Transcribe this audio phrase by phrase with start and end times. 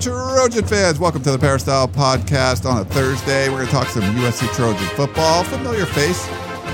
[0.00, 1.00] Trojan fans.
[1.00, 3.48] Welcome to the Peristyle Podcast on a Thursday.
[3.48, 5.42] We're going to talk some USC Trojan football.
[5.42, 6.24] Familiar face.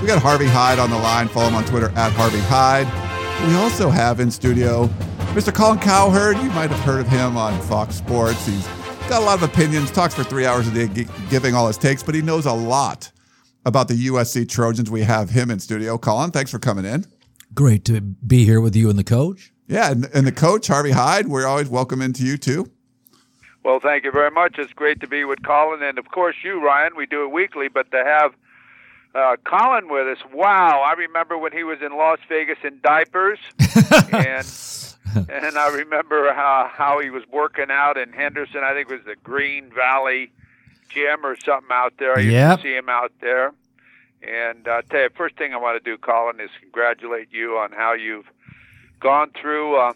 [0.03, 1.29] We got Harvey Hyde on the line.
[1.29, 2.87] Follow him on Twitter at Harvey Hyde.
[3.49, 4.87] We also have in studio
[5.33, 5.55] Mr.
[5.55, 6.37] Colin Cowherd.
[6.37, 8.47] You might have heard of him on Fox Sports.
[8.47, 8.67] He's
[9.09, 12.03] got a lot of opinions, talks for three hours a day, giving all his takes,
[12.03, 13.11] but he knows a lot
[13.65, 14.91] about the USC Trojans.
[14.91, 15.97] We have him in studio.
[15.97, 17.07] Colin, thanks for coming in.
[17.55, 19.51] Great to be here with you and the coach.
[19.67, 22.71] Yeah, and, and the coach, Harvey Hyde, we're always welcome into you too.
[23.65, 24.59] Well, thank you very much.
[24.59, 26.93] It's great to be with Colin, and of course you, Ryan.
[26.97, 28.35] We do it weekly, but to have
[29.15, 30.83] uh, Colin with us, wow!
[30.83, 33.39] I remember when he was in Las Vegas in diapers,
[34.13, 34.47] and
[35.31, 38.61] and I remember how how he was working out in Henderson.
[38.63, 40.31] I think it was the Green Valley
[40.91, 42.21] Gym or something out there.
[42.21, 42.61] You yep.
[42.61, 43.53] see him out there.
[44.23, 47.73] And uh, tell you, first thing I want to do, Colin, is congratulate you on
[47.73, 48.27] how you've
[49.01, 49.93] gone through uh,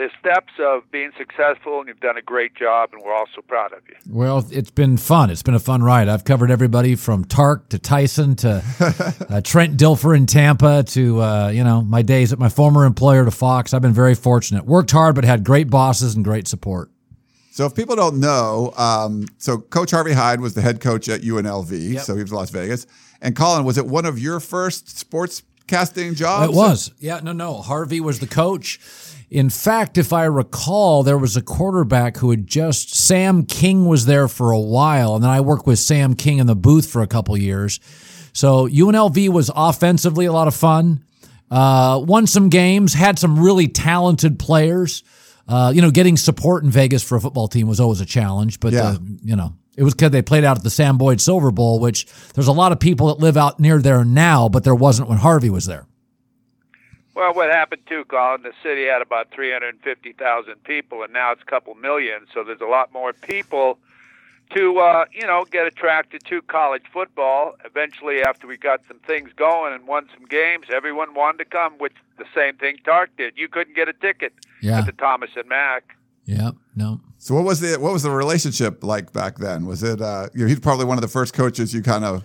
[0.00, 3.42] the steps of being successful, and you've done a great job, and we're all so
[3.42, 3.94] proud of you.
[4.08, 5.28] Well, it's been fun.
[5.28, 6.08] It's been a fun ride.
[6.08, 8.64] I've covered everybody from Tark to Tyson to
[9.28, 13.26] uh, Trent Dilfer in Tampa to uh, you know my days at my former employer
[13.26, 13.74] to Fox.
[13.74, 14.64] I've been very fortunate.
[14.64, 16.90] Worked hard, but had great bosses and great support.
[17.52, 21.20] So, if people don't know, um, so Coach Harvey Hyde was the head coach at
[21.20, 22.02] UNLV, yep.
[22.04, 22.86] so he was in Las Vegas.
[23.20, 26.50] And Colin, was it one of your first sports casting jobs?
[26.50, 26.90] It was.
[27.00, 27.56] Yeah, no, no.
[27.60, 28.80] Harvey was the coach.
[29.30, 34.06] In fact, if I recall, there was a quarterback who had just Sam King was
[34.06, 37.00] there for a while, and then I worked with Sam King in the booth for
[37.00, 37.78] a couple years.
[38.32, 41.04] So UNLV was offensively a lot of fun.
[41.48, 45.04] Uh, won some games, had some really talented players.
[45.46, 48.60] Uh, you know, getting support in Vegas for a football team was always a challenge,
[48.60, 48.82] but yeah.
[48.82, 51.80] uh, you know, it was because they played out at the Sam Boyd Silver Bowl,
[51.80, 55.08] which there's a lot of people that live out near there now, but there wasn't
[55.08, 55.86] when Harvey was there.
[57.14, 58.42] Well, what happened too, Colin?
[58.42, 62.26] The city had about 350,000 people, and now it's a couple million.
[62.32, 63.78] So there's a lot more people
[64.50, 67.56] to, uh, you know, get attracted to college football.
[67.64, 71.74] Eventually, after we got some things going and won some games, everyone wanted to come.
[71.78, 73.36] Which the same thing Tark did.
[73.36, 74.32] You couldn't get a ticket
[74.62, 74.78] yeah.
[74.78, 75.96] at the Thomas and Mack.
[76.26, 77.00] Yeah, no.
[77.18, 79.66] So what was the what was the relationship like back then?
[79.66, 82.24] Was it uh, you know, he's probably one of the first coaches you kind of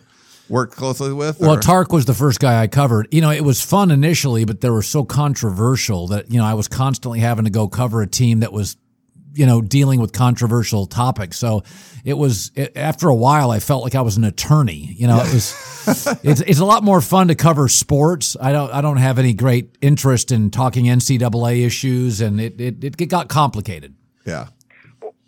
[0.50, 1.41] worked closely with?
[1.41, 1.47] Or?
[1.47, 3.07] Well, Tark was the first guy I covered.
[3.11, 6.53] You know, it was fun initially, but they were so controversial that you know I
[6.53, 8.78] was constantly having to go cover a team that was
[9.33, 11.38] you know dealing with controversial topics.
[11.38, 11.63] So
[12.03, 14.94] it was it, after a while I felt like I was an attorney.
[14.97, 18.35] You know, it was it's it's a lot more fun to cover sports.
[18.39, 22.83] I don't I don't have any great interest in talking NCAA issues, and it it,
[22.83, 23.95] it got complicated.
[24.25, 24.47] Yeah.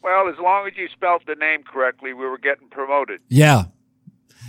[0.01, 3.19] Well, as long as you spelt the name correctly, we were getting promoted.
[3.27, 3.65] Yeah.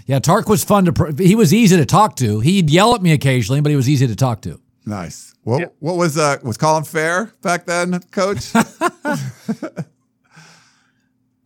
[0.07, 1.15] Yeah, Tark was fun to.
[1.19, 2.41] He was easy to talk to.
[2.41, 4.61] He'd yell at me occasionally, but he was easy to talk to.
[4.87, 5.35] Nice.
[5.45, 5.75] What yep.
[5.81, 8.51] what was uh was Colin fair back then, Coach?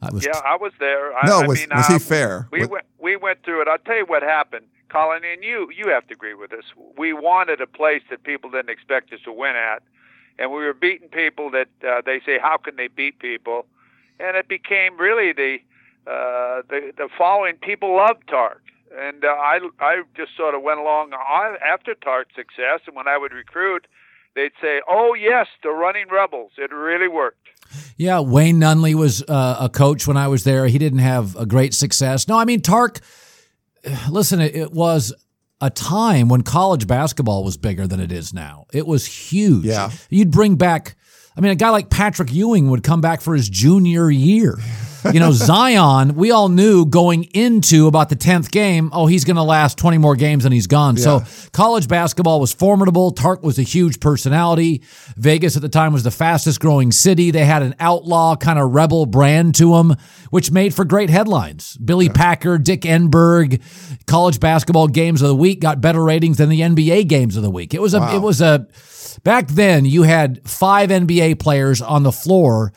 [0.02, 1.10] I was yeah, I was there.
[1.24, 2.48] No, I, was, I mean, was he fair?
[2.50, 2.70] We what?
[2.70, 3.68] went we went through it.
[3.68, 6.64] I'll tell you what happened, Colin, and you you have to agree with this.
[6.98, 9.82] We wanted a place that people didn't expect us to win at,
[10.38, 13.66] and we were beating people that uh, they say, how can they beat people?
[14.18, 15.58] And it became really the
[16.06, 17.56] uh, the the following.
[17.56, 18.62] People loved Tark,
[18.96, 22.80] and uh, I I just sort of went along on, after Tark's success.
[22.86, 23.86] And when I would recruit,
[24.34, 27.38] they'd say, "Oh yes, the Running Rebels." It really worked.
[27.96, 30.66] Yeah, Wayne Nunley was uh, a coach when I was there.
[30.66, 32.28] He didn't have a great success.
[32.28, 33.00] No, I mean Tark.
[34.10, 35.12] Listen, it, it was
[35.62, 38.66] a time when college basketball was bigger than it is now.
[38.72, 39.64] It was huge.
[39.64, 39.92] Yeah.
[40.10, 40.96] You'd bring back,
[41.36, 44.58] I mean, a guy like Patrick Ewing would come back for his junior year.
[45.10, 49.36] You know, Zion, we all knew going into about the 10th game, oh, he's going
[49.36, 50.96] to last 20 more games and he's gone.
[50.96, 51.02] Yeah.
[51.02, 53.10] So college basketball was formidable.
[53.10, 54.82] Tark was a huge personality.
[55.16, 57.30] Vegas at the time was the fastest growing city.
[57.30, 59.96] They had an outlaw kind of rebel brand to them,
[60.30, 61.76] which made for great headlines.
[61.78, 62.12] Billy yeah.
[62.12, 63.62] Packer, Dick Enberg,
[64.06, 67.50] college basketball games of the week got better ratings than the NBA games of the
[67.50, 67.74] week.
[67.74, 68.14] It was a, wow.
[68.14, 68.68] it was a,
[69.24, 72.72] back then you had five NBA players on the floor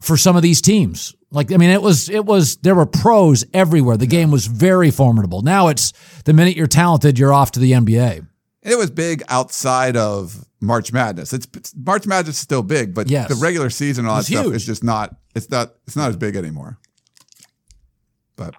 [0.00, 1.14] for some of these teams.
[1.34, 3.96] Like I mean, it was it was there were pros everywhere.
[3.96, 5.42] The game was very formidable.
[5.42, 5.92] Now it's
[6.24, 8.26] the minute you're talented, you're off to the NBA.
[8.62, 11.34] It was big outside of March Madness.
[11.34, 13.28] It's, it's March Madness is still big, but Yes.
[13.28, 14.54] the regular season and all that It's stuff huge.
[14.56, 15.14] is just not.
[15.34, 15.74] It's not.
[15.86, 16.78] It's not as big anymore.
[18.36, 18.54] But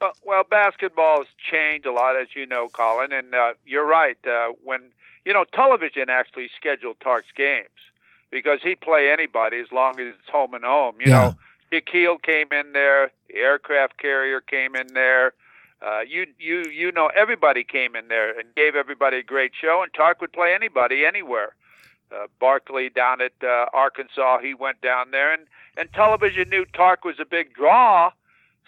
[0.00, 4.16] Uh, well, basketball has changed a lot, as you know, Colin, and uh, you're right.
[4.26, 4.80] Uh, when
[5.26, 7.68] you know television actually scheduled Tark's games
[8.30, 10.94] because he'd play anybody as long as it's home and home.
[11.00, 11.20] You Yeah.
[11.20, 11.34] know,
[11.72, 15.34] Shaquille came in there, the aircraft carrier came in there.
[15.82, 19.82] Uh, you you you know everybody came in there and gave everybody a great show,
[19.82, 21.54] and Tark would play anybody anywhere.
[22.12, 25.46] Uh, Barkley down at uh, Arkansas, he went down there, and
[25.76, 28.10] and television knew Tark was a big draw.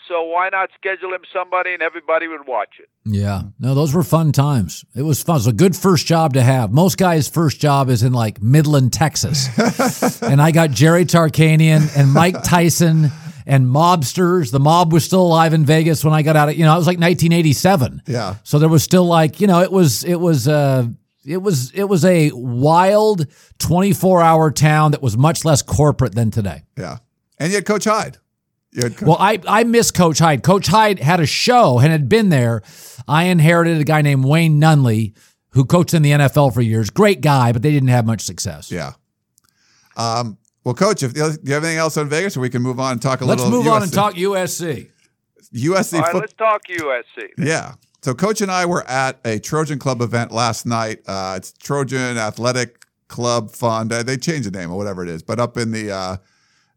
[0.08, 2.88] So why not schedule him somebody and everybody would watch it?
[3.04, 3.42] Yeah.
[3.58, 4.84] No, those were fun times.
[4.94, 5.36] It was fun.
[5.36, 6.72] It was a good first job to have.
[6.72, 9.48] Most guys' first job is in like Midland, Texas.
[10.22, 13.10] and I got Jerry Tarkanian and Mike Tyson
[13.46, 14.50] and mobsters.
[14.50, 16.78] The mob was still alive in Vegas when I got out of, you know, it
[16.78, 18.02] was like 1987.
[18.06, 20.86] yeah, So there was still like, you know, it was, it was, uh,
[21.24, 23.26] it was, it was a wild
[23.58, 26.62] 24 hour town that was much less corporate than today.
[26.76, 26.98] yeah,
[27.38, 28.18] and yet Coach Hyde.
[28.72, 30.42] You had Coach, Well, I, I miss Coach Hyde.
[30.42, 32.62] Coach Hyde had a show and had been there.
[33.06, 35.14] I inherited a guy named Wayne Nunley
[35.50, 36.88] who coached in the NFL for years.
[36.88, 38.70] Great guy, but they didn't have much success.
[38.72, 38.92] yeah.
[39.96, 40.38] Um.
[40.64, 42.92] Well, Coach, if do you have anything else on Vegas, or we can move on
[42.92, 43.64] and talk a little Let's little.
[43.64, 44.88] move on and talk USC.
[45.52, 46.20] USC All right, football.
[46.20, 47.28] let's talk USC.
[47.36, 47.74] Yeah.
[48.02, 51.00] So Coach and I were at a Trojan Club event last night.
[51.06, 53.92] Uh, it's Trojan Athletic Club Fund.
[53.92, 56.16] Uh, they changed the name or whatever it is, but up in the uh,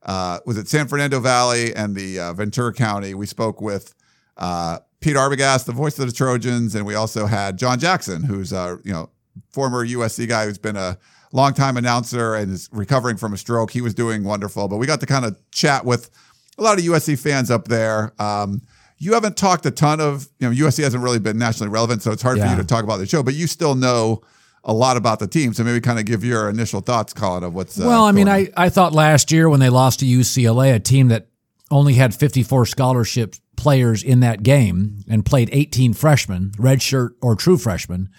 [0.06, 3.14] uh, was it San Fernando Valley and the uh, Ventura County.
[3.14, 3.96] We spoke with
[4.38, 8.54] uh, Pete Arbogast, the voice of the Trojans, and we also had John Jackson, who's
[8.54, 9.10] a you know
[9.50, 10.98] former USC guy who's been a
[11.32, 13.72] longtime announcer and is recovering from a stroke.
[13.72, 16.10] He was doing wonderful, but we got to kind of chat with
[16.58, 18.14] a lot of USC fans up there.
[18.20, 18.62] Um,
[18.98, 22.12] you haven't talked a ton of, you know, USC hasn't really been nationally relevant, so
[22.12, 24.22] it's hard for you to talk about the show, but you still know
[24.66, 25.54] a lot about the team.
[25.54, 27.80] So maybe kind of give your initial thoughts, Colin, of what's.
[27.80, 30.80] Uh, well, I mean, I, I thought last year when they lost to UCLA, a
[30.80, 31.28] team that
[31.72, 37.58] only had 54 scholarship players in that game and played 18 freshmen, redshirt or true
[37.58, 38.10] freshmen,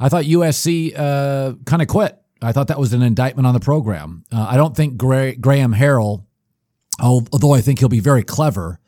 [0.00, 2.18] I thought USC uh, kind of quit.
[2.40, 4.24] I thought that was an indictment on the program.
[4.32, 6.24] Uh, I don't think Gra- Graham Harrell,
[7.00, 8.80] although I think he'll be very clever,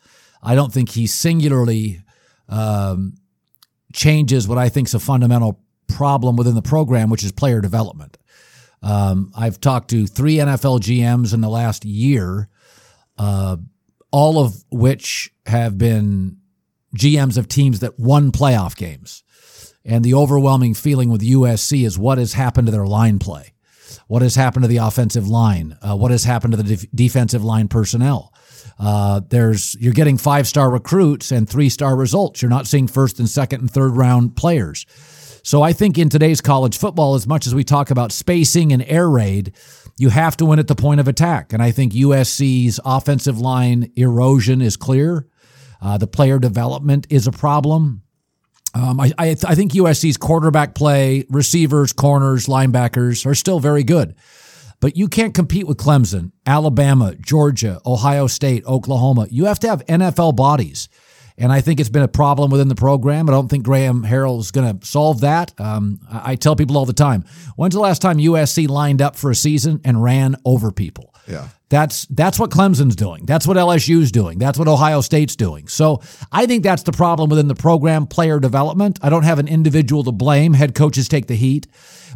[0.43, 2.01] I don't think he singularly
[2.49, 3.15] um,
[3.93, 8.17] changes what I think is a fundamental problem within the program, which is player development.
[8.81, 12.49] Um, I've talked to three NFL GMs in the last year,
[13.17, 13.57] uh,
[14.11, 16.37] all of which have been
[16.95, 19.23] GMs of teams that won playoff games.
[19.83, 23.53] And the overwhelming feeling with USC is what has happened to their line play,
[24.07, 27.43] what has happened to the offensive line, uh, what has happened to the def- defensive
[27.43, 28.33] line personnel.
[28.79, 32.41] Uh, there's you're getting five star recruits and three star results.
[32.41, 34.85] You're not seeing first and second and third round players.
[35.45, 38.83] So I think in today's college football, as much as we talk about spacing and
[38.87, 39.53] air raid,
[39.95, 41.53] you have to win at the point of attack.
[41.53, 45.27] And I think USC's offensive line erosion is clear.
[45.79, 48.01] Uh, the player development is a problem.
[48.73, 54.15] Um, I, I, I think USC's quarterback play, receivers, corners, linebackers are still very good.
[54.79, 59.27] But you can't compete with Clemson, Alabama, Georgia, Ohio State, Oklahoma.
[59.29, 60.89] You have to have NFL bodies.
[61.37, 63.29] And I think it's been a problem within the program.
[63.29, 65.53] I don't think Graham Harrell is going to solve that.
[65.59, 69.15] Um, I, I tell people all the time when's the last time USC lined up
[69.15, 71.13] for a season and ran over people?
[71.27, 71.49] Yeah.
[71.69, 73.25] That's that's what Clemson's doing.
[73.25, 74.37] That's what LSU's doing.
[74.37, 75.67] That's what Ohio State's doing.
[75.67, 76.01] So
[76.31, 78.99] I think that's the problem within the program player development.
[79.01, 80.53] I don't have an individual to blame.
[80.53, 81.67] Head coaches take the heat.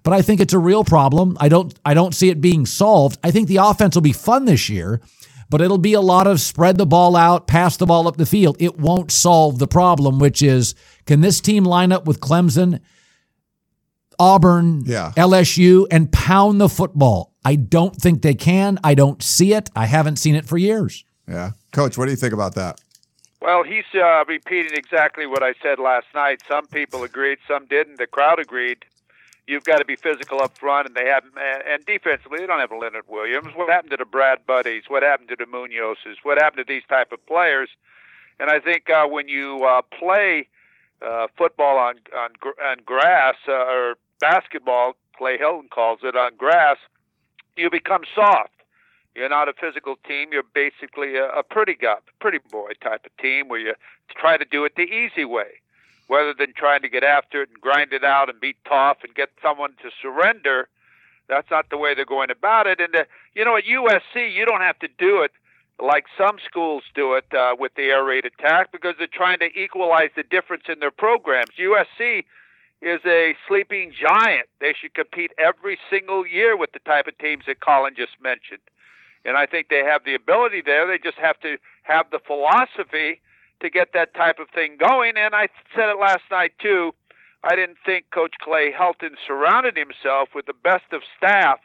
[0.03, 1.35] But I think it's a real problem.
[1.39, 3.17] I don't I don't see it being solved.
[3.23, 5.01] I think the offense will be fun this year,
[5.49, 8.25] but it'll be a lot of spread the ball out, pass the ball up the
[8.25, 8.55] field.
[8.59, 10.75] It won't solve the problem, which is
[11.05, 12.79] can this team line up with Clemson,
[14.19, 15.11] Auburn, Yeah.
[15.15, 17.33] LSU, and pound the football?
[17.45, 18.77] I don't think they can.
[18.83, 19.69] I don't see it.
[19.75, 21.03] I haven't seen it for years.
[21.27, 21.51] Yeah.
[21.71, 22.81] Coach, what do you think about that?
[23.41, 26.41] Well, he's uh, repeating exactly what I said last night.
[26.47, 27.97] Some people agreed, some didn't.
[27.97, 28.83] The crowd agreed.
[29.49, 31.23] You've got to be physical up front, and they have,
[31.67, 33.47] and defensively, they don't have a Leonard Williams.
[33.55, 34.83] What happened to the Brad Buddes?
[34.89, 36.17] What happened to the Munozes?
[36.21, 37.69] What happened to these type of players?
[38.39, 40.47] And I think uh, when you uh, play
[41.01, 42.29] uh, football on on
[42.63, 46.77] on grass uh, or basketball, Clay Helton calls it on grass,
[47.57, 48.53] you become soft.
[49.15, 50.29] You're not a physical team.
[50.31, 53.73] You're basically a, a pretty guy, pretty boy type of team where you
[54.15, 55.59] try to do it the easy way,
[56.09, 59.13] rather than trying to get after it and grind it out and be tough and
[59.15, 60.67] get someone to surrender.
[61.27, 62.79] That's not the way they're going about it.
[62.81, 63.03] And uh,
[63.35, 65.31] you know, at USC, you don't have to do it
[65.81, 69.49] like some schools do it uh, with the air raid attack because they're trying to
[69.57, 71.51] equalize the difference in their programs.
[71.57, 72.25] USC
[72.81, 74.47] is a sleeping giant.
[74.59, 78.61] They should compete every single year with the type of teams that Colin just mentioned.
[79.25, 80.87] And I think they have the ability there.
[80.87, 83.21] They just have to have the philosophy
[83.61, 85.13] to get that type of thing going.
[85.17, 86.93] And I said it last night, too.
[87.43, 91.59] I didn't think Coach Clay Helton surrounded himself with the best of staff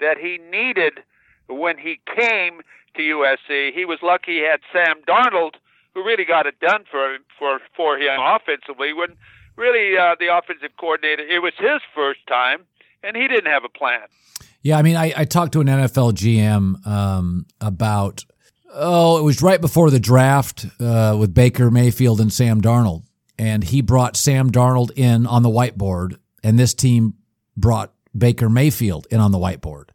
[0.00, 1.00] that he needed
[1.48, 2.60] when he came
[2.96, 3.72] to USC.
[3.72, 5.54] He was lucky he had Sam Darnold,
[5.94, 8.92] who really got it done for him, for for him offensively.
[8.92, 9.16] When
[9.56, 12.64] really uh, the offensive coordinator, it was his first time,
[13.02, 14.02] and he didn't have a plan.
[14.62, 18.24] Yeah, I mean, I, I talked to an NFL GM um, about
[18.74, 23.04] oh, it was right before the draft uh, with Baker Mayfield and Sam Darnold,
[23.38, 27.14] and he brought Sam Darnold in on the whiteboard, and this team
[27.56, 29.90] brought Baker Mayfield in on the whiteboard.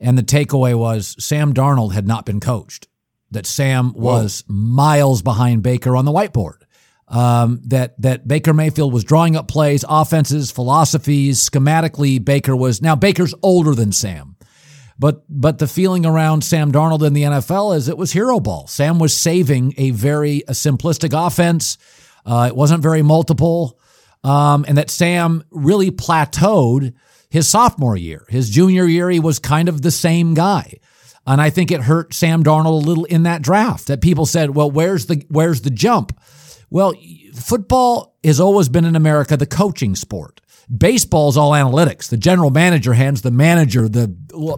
[0.00, 2.88] And the takeaway was Sam Darnold had not been coached,
[3.30, 4.54] that Sam was Whoa.
[4.54, 6.62] miles behind Baker on the whiteboard.
[7.08, 12.24] Um, that that Baker Mayfield was drawing up plays, offenses, philosophies, schematically.
[12.24, 14.36] Baker was now Baker's older than Sam,
[15.00, 18.66] but but the feeling around Sam Darnold in the NFL is it was hero ball.
[18.66, 21.78] Sam was saving a very a simplistic offense.
[22.24, 23.80] Uh, it wasn't very multiple,
[24.22, 26.92] um, and that Sam really plateaued
[27.30, 28.26] his sophomore year.
[28.28, 30.78] His junior year, he was kind of the same guy.
[31.26, 34.50] And I think it hurt Sam Darnold a little in that draft that people said,
[34.50, 36.18] well, where's the, where's the jump?
[36.70, 36.94] Well,
[37.34, 40.39] football has always been in America the coaching sport.
[40.74, 42.08] Baseball is all analytics.
[42.08, 44.08] The general manager hands the manager the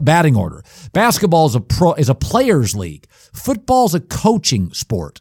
[0.00, 0.62] batting order.
[0.92, 3.06] Basketball is a pro, is a players league.
[3.10, 5.20] Football is a coaching sport.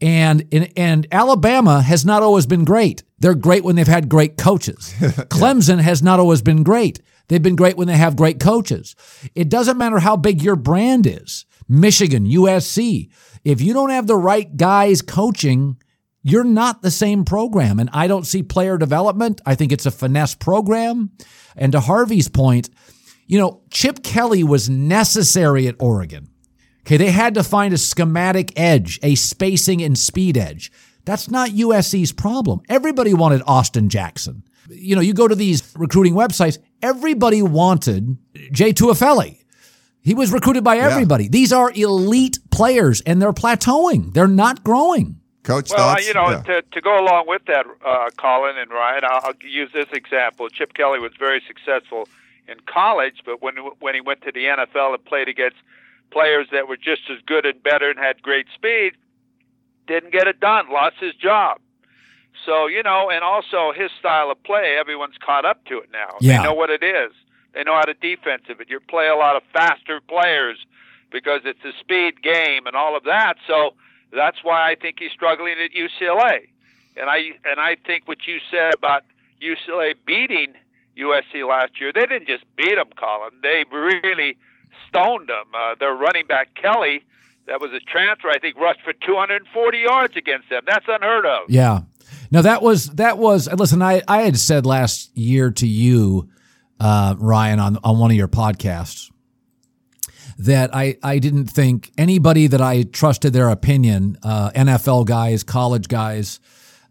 [0.00, 3.02] And, and Alabama has not always been great.
[3.18, 4.94] They're great when they've had great coaches.
[5.00, 7.00] Clemson has not always been great.
[7.28, 8.94] They've been great when they have great coaches.
[9.34, 11.46] It doesn't matter how big your brand is.
[11.68, 13.10] Michigan, USC.
[13.44, 15.76] If you don't have the right guys coaching,
[16.24, 17.78] you're not the same program.
[17.78, 19.42] And I don't see player development.
[19.44, 21.10] I think it's a finesse program.
[21.54, 22.70] And to Harvey's point,
[23.26, 26.30] you know, Chip Kelly was necessary at Oregon.
[26.80, 30.72] Okay, they had to find a schematic edge, a spacing and speed edge.
[31.04, 32.62] That's not USC's problem.
[32.68, 34.44] Everybody wanted Austin Jackson.
[34.70, 38.16] You know, you go to these recruiting websites, everybody wanted
[38.50, 39.38] Jay Tufele.
[40.00, 41.24] He was recruited by everybody.
[41.24, 41.30] Yeah.
[41.32, 44.12] These are elite players and they're plateauing.
[44.14, 45.20] They're not growing.
[45.44, 46.08] Coach, well, thoughts?
[46.08, 46.42] you know, yeah.
[46.42, 50.48] to, to go along with that, uh, Colin and Ryan, I'll, I'll use this example.
[50.48, 52.08] Chip Kelly was very successful
[52.48, 55.56] in college, but when when he went to the NFL and played against
[56.10, 58.92] players that were just as good and better and had great speed,
[59.86, 61.60] didn't get it done, lost his job.
[62.44, 66.16] So, you know, and also his style of play, everyone's caught up to it now.
[66.20, 66.38] Yeah.
[66.38, 67.12] They know what it is.
[67.52, 68.68] They know how to defensive it.
[68.68, 70.58] You play a lot of faster players
[71.10, 73.34] because it's a speed game and all of that.
[73.46, 73.74] So
[74.14, 76.48] that's why I think he's struggling at UCLA.
[76.96, 79.02] And I and I think what you said about
[79.42, 80.54] UCLA beating
[80.96, 83.32] USC last year, they didn't just beat them, Colin.
[83.42, 84.36] They really
[84.88, 85.46] stoned them.
[85.52, 87.04] Uh, their running back Kelley
[87.46, 90.62] that was a transfer, I think, rushed for 240 yards against them.
[90.66, 91.50] That's unheard of.
[91.50, 91.82] Yeah.
[92.30, 93.82] Now that was that was listen.
[93.82, 96.28] I I had said last year to you,
[96.80, 99.10] uh, Ryan, on on one of your podcasts
[100.38, 105.88] that I I didn't think anybody that I trusted their opinion, uh, NFL guys, college
[105.88, 106.40] guys.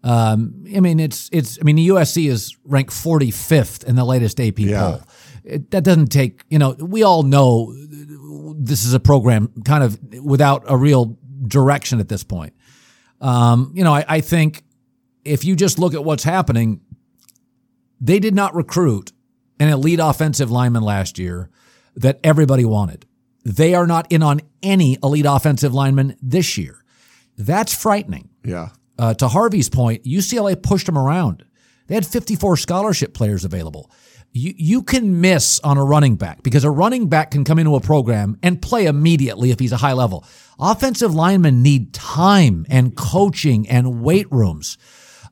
[0.04, 1.58] Um, I mean, it's it's.
[1.60, 4.82] I mean, the USC is ranked 45th in the latest AP yeah.
[4.82, 5.02] poll.
[5.44, 6.44] It, that doesn't take.
[6.50, 7.74] You know, we all know
[8.58, 12.54] this is a program kind of without a real direction at this point.
[13.22, 14.64] Um, you know, I, I think
[15.24, 16.82] if you just look at what's happening,
[18.02, 19.14] they did not recruit
[19.60, 21.50] an elite offensive lineman last year
[21.96, 23.06] that everybody wanted.
[23.44, 26.84] They are not in on any elite offensive lineman this year.
[27.38, 28.30] That's frightening.
[28.44, 28.70] Yeah.
[28.98, 31.44] Uh, to Harvey's point, UCLA pushed them around.
[31.88, 33.92] They had 54 scholarship players available
[34.34, 37.76] you, you can miss on a running back because a running back can come into
[37.76, 40.26] a program and play immediately if he's a high level.
[40.60, 44.78] Offensive linemen need time and coaching and weight rooms.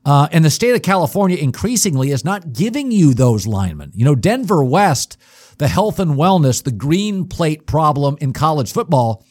[0.05, 3.91] Uh, and the state of California increasingly is not giving you those linemen.
[3.93, 5.17] You know, Denver West,
[5.61, 9.23] the health and wellness, the green plate problem in college football,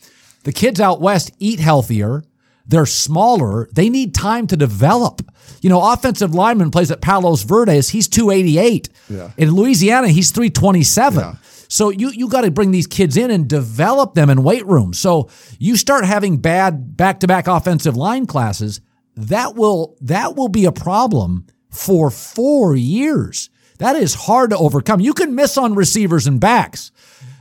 [0.45, 2.23] the kids out west eat healthier.
[2.69, 3.69] They're smaller.
[3.73, 5.23] They need time to develop.
[5.61, 7.89] You know, offensive lineman plays at Palos Verdes.
[7.89, 8.89] He's 288.
[9.09, 9.33] Yeah.
[9.39, 11.19] In Louisiana, he's 327.
[11.19, 11.35] Yeah.
[11.67, 15.01] So you you got to bring these kids in and develop them in weight rooms.
[15.01, 18.81] So you start having bad back-to-back offensive line classes,
[19.17, 23.50] that will that will be a problem for 4 years.
[23.81, 25.01] That is hard to overcome.
[25.01, 26.93] You can miss on receivers and backs.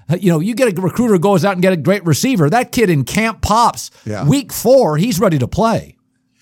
[0.09, 2.49] Uh, you know, you get a recruiter goes out and get a great receiver.
[2.49, 3.91] That kid in camp pops.
[4.05, 4.25] Yeah.
[4.25, 5.97] Week 4, he's ready to play.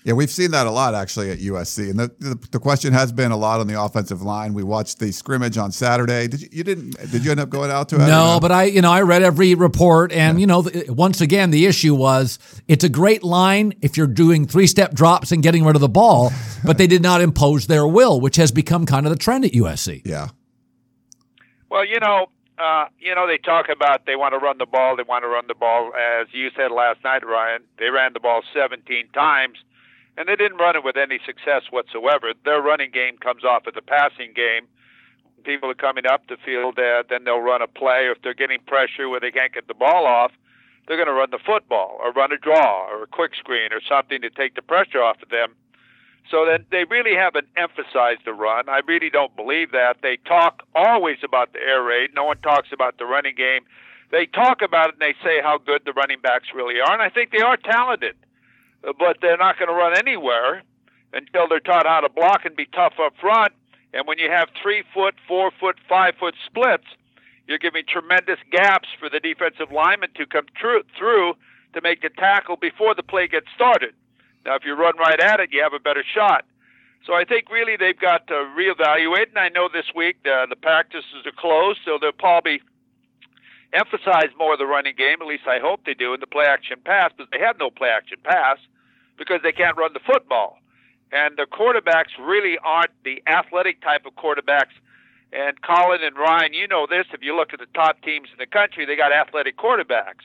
[0.08, 3.12] Yeah, we've seen that a lot actually at USC, and the, the, the question has
[3.12, 4.54] been a lot on the offensive line.
[4.54, 6.26] We watched the scrimmage on Saturday.
[6.28, 6.92] Did you, you didn't?
[7.10, 8.06] Did you end up going out to it?
[8.06, 10.40] No, but I, you know, I read every report, and yeah.
[10.40, 12.38] you know, once again, the issue was
[12.68, 15.90] it's a great line if you're doing three step drops and getting rid of the
[15.90, 16.32] ball,
[16.64, 19.52] but they did not impose their will, which has become kind of the trend at
[19.52, 20.00] USC.
[20.06, 20.28] Yeah.
[21.68, 24.96] Well, you know, uh, you know, they talk about they want to run the ball.
[24.96, 25.92] They want to run the ball.
[25.94, 29.58] As you said last night, Ryan, they ran the ball 17 times,
[30.18, 32.32] and they didn't run it with any success whatsoever.
[32.44, 34.66] Their running game comes off of the passing game.
[35.44, 38.10] People are coming up the field, uh, then they'll run a play.
[38.10, 40.32] If they're getting pressure where they can't get the ball off,
[40.86, 43.80] they're going to run the football or run a draw or a quick screen or
[43.88, 45.54] something to take the pressure off of them.
[46.28, 48.68] So that they really haven't emphasized the run.
[48.68, 49.98] I really don't believe that.
[50.02, 52.10] They talk always about the air raid.
[52.14, 53.62] No one talks about the running game.
[54.10, 57.00] They talk about it and they say how good the running backs really are, and
[57.00, 58.16] I think they are talented.
[58.82, 60.62] But they're not going to run anywhere
[61.12, 63.52] until they're taught how to block and be tough up front.
[63.92, 66.84] And when you have three foot, four foot, five foot splits,
[67.46, 71.34] you're giving tremendous gaps for the defensive lineman to come through
[71.72, 73.94] to make the tackle before the play gets started.
[74.44, 76.44] Now, if you run right at it, you have a better shot.
[77.06, 79.30] So I think really they've got to reevaluate.
[79.30, 82.60] And I know this week the, the practices are closed, so they'll probably
[83.72, 85.20] emphasize more the running game.
[85.20, 87.70] At least I hope they do in the play action pass, but they have no
[87.70, 88.58] play action pass
[89.16, 90.58] because they can't run the football.
[91.12, 94.76] And the quarterbacks really aren't the athletic type of quarterbacks.
[95.32, 97.06] And Colin and Ryan, you know this.
[97.12, 100.24] If you look at the top teams in the country, they got athletic quarterbacks.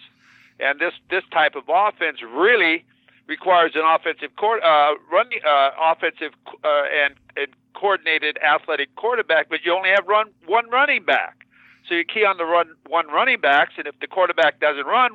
[0.60, 2.86] And this this type of offense really
[3.28, 6.34] requires an offensive uh, run, uh, offensive
[6.64, 11.46] uh, and, and coordinated athletic quarterback, but you only have run one running back.
[11.88, 15.12] So you key on the run one running backs, and if the quarterback doesn't run,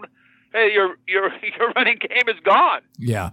[0.52, 2.80] hey, your your your running game is gone.
[2.98, 3.30] Yeah.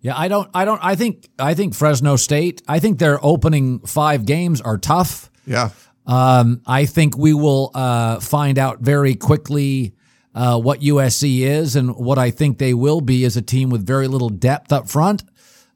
[0.00, 3.80] Yeah, I don't I don't I think I think Fresno State, I think their opening
[3.80, 5.28] 5 games are tough.
[5.44, 5.70] Yeah.
[6.06, 9.94] Um, I think we will uh, find out very quickly
[10.34, 13.84] uh, what USC is and what I think they will be is a team with
[13.84, 15.24] very little depth up front,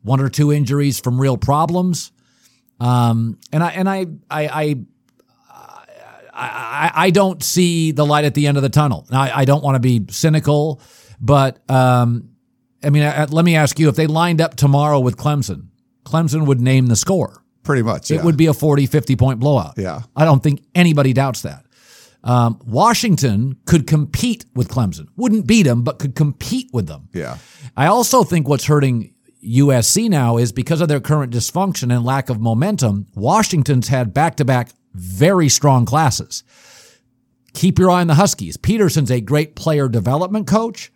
[0.02, 2.12] one or two injuries from real problems.
[2.80, 4.76] Um, and I, and I, I, I,
[6.42, 9.06] I, I don't see the light at the end of the tunnel.
[9.10, 10.80] Now, I, I don't want to be cynical,
[11.20, 12.30] but, um,
[12.82, 15.68] I mean, I, let me ask you, if they lined up tomorrow with Clemson,
[16.04, 17.42] Clemson would name the score.
[17.62, 18.10] Pretty much.
[18.10, 18.18] Yeah.
[18.18, 19.74] It would be a 40, 50 point blowout.
[19.76, 20.02] Yeah.
[20.16, 21.64] I don't think anybody doubts that.
[22.24, 25.06] Um, Washington could compete with Clemson.
[25.16, 27.08] Wouldn't beat them, but could compete with them.
[27.12, 27.38] Yeah.
[27.76, 32.28] I also think what's hurting USC now is because of their current dysfunction and lack
[32.30, 36.44] of momentum, Washington's had back to back very strong classes.
[37.54, 38.56] Keep your eye on the Huskies.
[38.56, 40.90] Petersen's a great player development coach.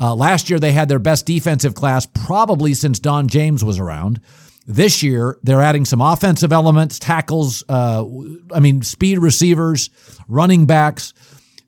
[0.00, 4.20] Uh, last year, they had their best defensive class probably since Don James was around.
[4.66, 8.04] This year, they're adding some offensive elements, tackles, uh,
[8.52, 9.90] I mean, speed receivers,
[10.28, 11.14] running backs.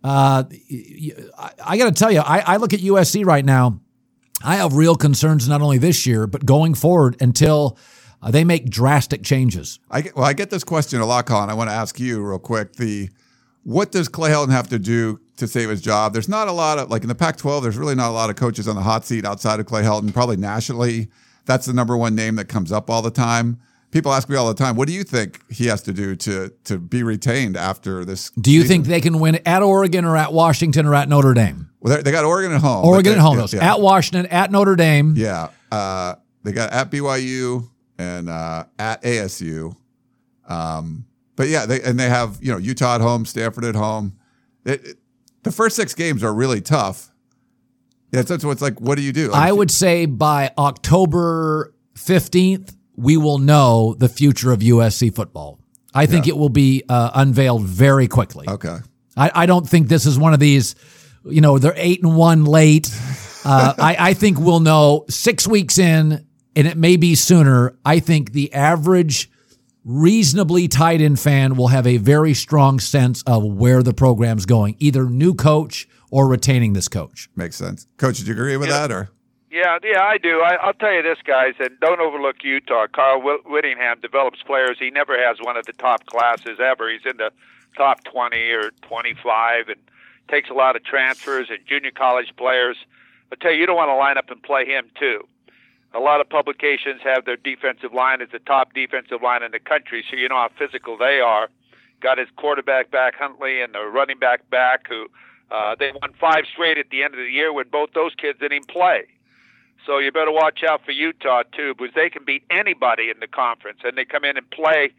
[0.04, 0.44] Uh,
[1.38, 3.80] I, I got to tell you, I, I look at USC right now.
[4.42, 7.78] I have real concerns not only this year, but going forward until
[8.22, 9.78] uh, they make drastic changes.
[9.90, 11.50] I get, well, I get this question a lot, Colin.
[11.50, 12.74] I want to ask you real quick.
[12.74, 13.11] The
[13.62, 16.12] what does Clay Helton have to do to save his job?
[16.12, 17.62] There's not a lot of like in the Pac-12.
[17.62, 20.12] There's really not a lot of coaches on the hot seat outside of Clay Helton.
[20.12, 21.09] Probably nationally,
[21.46, 23.59] that's the number one name that comes up all the time.
[23.90, 26.50] People ask me all the time, what do you think he has to do to
[26.64, 28.30] to be retained after this?
[28.30, 28.85] Do you season?
[28.85, 31.70] think they can win at Oregon or at Washington or at Notre Dame?
[31.80, 32.85] Well, they got Oregon at home.
[32.85, 33.38] Oregon at home.
[33.38, 33.72] Yeah, yeah.
[33.72, 35.14] At Washington, at Notre Dame.
[35.16, 35.48] Yeah.
[35.72, 37.68] Uh, they got at BYU
[38.00, 39.76] and uh, at ASU.
[40.48, 41.04] Um,
[41.36, 44.18] but yeah, they and they have you know Utah at home, Stanford at home.
[44.64, 44.96] It, it,
[45.42, 47.10] the first six games are really tough.
[48.12, 49.30] Yeah, so it's like, what do you do?
[49.32, 55.60] I would say by October 15th, we will know the future of USC football.
[55.94, 56.34] I think yeah.
[56.34, 58.48] it will be uh, unveiled very quickly.
[58.48, 58.78] Okay.
[59.16, 60.74] I, I, don't think this is one of these,
[61.24, 62.90] you know, they're eight and one late.
[63.44, 67.76] Uh, I, I think we'll know six weeks in, and it may be sooner.
[67.84, 69.30] I think the average
[69.84, 74.76] reasonably tight end fan will have a very strong sense of where the program's going,
[74.78, 77.28] either new coach or retaining this coach.
[77.36, 77.86] Makes sense.
[77.96, 78.86] Coach, did you agree with yeah.
[78.86, 79.10] that or?
[79.50, 80.40] Yeah, yeah, I do.
[80.40, 82.86] I, will tell you this, guys, and don't overlook Utah.
[82.86, 84.76] Kyle Whittingham develops players.
[84.78, 86.88] He never has one of the top classes ever.
[86.88, 87.32] He's in the
[87.76, 89.80] top 20 or 25 and
[90.28, 92.76] takes a lot of transfers and junior college players.
[93.32, 95.26] I tell you, you don't want to line up and play him, too.
[95.92, 99.59] A lot of publications have their defensive line as the top defensive line in the
[99.59, 101.48] country, so you know how physical they are.
[102.00, 105.07] Got his quarterback back, Huntley, and the running back back, who–
[105.50, 108.38] uh, they won five straight at the end of the year when both those kids
[108.38, 109.03] didn't even play.
[109.87, 113.26] So you better watch out for Utah too, because they can beat anybody in the
[113.26, 114.92] conference, and they come in and play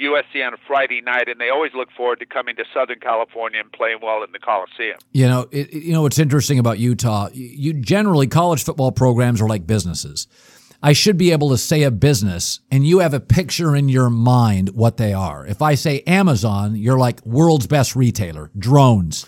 [0.00, 3.60] USC on a Friday night, and they always look forward to coming to Southern California
[3.60, 4.98] and playing well in the Coliseum.
[5.12, 7.28] You know, it, you know what's interesting about Utah?
[7.32, 10.26] You generally college football programs are like businesses.
[10.82, 14.08] I should be able to say a business, and you have a picture in your
[14.08, 15.46] mind what they are.
[15.46, 19.26] If I say Amazon, you're like world's best retailer, drones.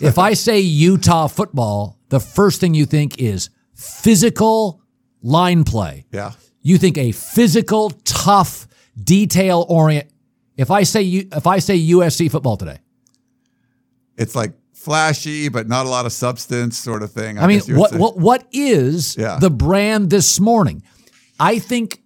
[0.00, 4.82] if I say Utah football, the first thing you think is physical
[5.22, 6.04] line play.
[6.12, 6.32] Yeah.
[6.60, 8.66] You think a physical, tough,
[9.00, 10.08] detail orient.
[10.56, 12.78] If I say you, if I say USC football today,
[14.16, 17.38] It's like flashy, but not a lot of substance, sort of thing.
[17.38, 19.38] I mean, you would what what what is Yeah.
[19.40, 20.82] the brand this morning?
[21.40, 22.02] I think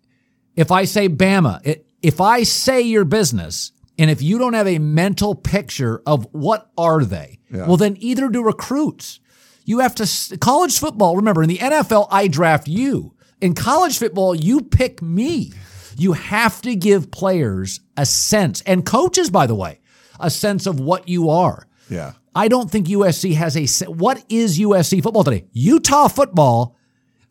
[0.54, 4.68] if I say Bama, it, if I say your business, and if you don't have
[4.68, 7.66] a mental picture of what are they, Yeah.
[7.66, 9.20] well, then either do recruits.
[9.64, 11.16] You have to college football.
[11.16, 13.14] Remember, in the NFL, I draft you.
[13.40, 15.52] In college football, you pick me.
[15.98, 19.80] You have to give players a sense, and coaches, by the way,
[20.20, 21.66] a sense of what you are.
[21.88, 22.12] Yeah.
[22.34, 23.86] I don't think USC has a.
[23.90, 25.46] What is USC football today?
[25.52, 26.76] Utah football,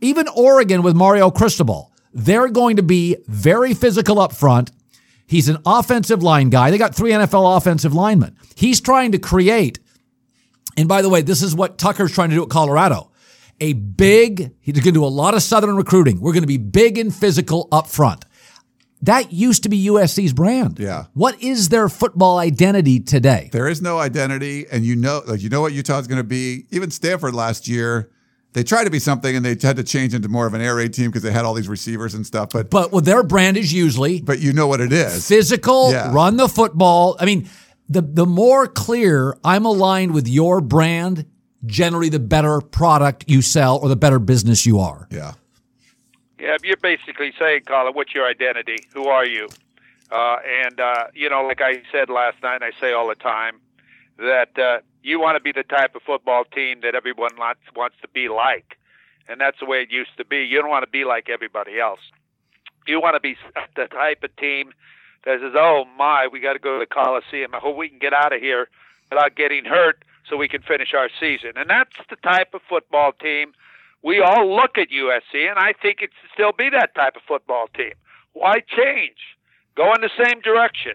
[0.02, 4.72] even Oregon with Mario Cristobal, they're going to be very physical up front.
[5.28, 6.72] He's an offensive line guy.
[6.72, 8.36] They got three NFL offensive linemen.
[8.56, 9.80] He's trying to create,
[10.76, 13.12] and by the way, this is what Tucker's trying to do at Colorado.
[13.62, 16.20] A big, he's going to do a lot of Southern recruiting.
[16.20, 18.26] We're going to be big and physical up front.
[19.02, 20.80] That used to be USC's brand.
[20.80, 21.06] Yeah.
[21.14, 23.50] What is their football identity today?
[23.52, 26.66] There is no identity, and you know, like you know what Utah's going to be.
[26.72, 28.10] Even Stanford last year,
[28.54, 30.76] they tried to be something, and they had to change into more of an air
[30.76, 32.50] raid team because they had all these receivers and stuff.
[32.52, 35.28] But But well, their brand is usually but you know what it is.
[35.28, 36.12] physical, Yeah.
[36.14, 37.16] run the football.
[37.20, 37.48] I mean,
[37.90, 41.26] the the more clear I'm aligned with your brand,
[41.66, 45.08] generally the better product you sell or the better business you are.
[45.12, 45.34] Yeah.
[46.40, 48.88] Yeah, you're basically saying, Colin, what's your identity?
[48.94, 49.48] Who are you?
[50.12, 53.16] Uh, and uh, you know, like I said last night, and I say all the
[53.16, 53.60] time
[54.18, 57.96] that uh, you want to be the type of football team that everyone wants wants
[58.02, 58.78] to be like,
[59.28, 60.44] and that's the way it used to be.
[60.44, 62.02] You don't want to be like everybody else.
[62.86, 63.38] You want to be
[63.76, 64.74] the type of team
[65.24, 67.56] that says, "Oh my, we got to go to the Coliseum.
[67.56, 68.68] I hope we can get out of here
[69.10, 73.12] without getting hurt, so we can finish our season." And that's the type of football
[73.14, 73.54] team
[74.06, 77.24] we all look at USC, and I think it should still be that type of
[77.28, 77.94] football team.
[78.34, 79.18] Why change?
[79.76, 80.94] Go in the same direction.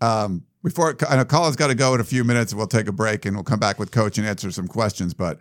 [0.00, 2.88] Um, before I know Colin's got to go in a few minutes, and we'll take
[2.88, 5.14] a break and we'll come back with Coach and answer some questions.
[5.14, 5.38] But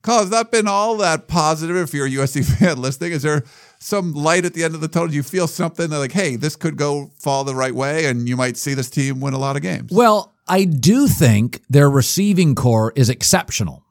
[0.00, 1.76] Colin, has that been all that positive?
[1.76, 3.44] If you're a USC fan listening, is there
[3.78, 5.08] some light at the end of the tunnel?
[5.08, 8.26] Do you feel something that like, hey, this could go fall the right way, and
[8.26, 9.90] you might see this team win a lot of games?
[9.92, 13.84] Well, I do think their receiving corps is exceptional.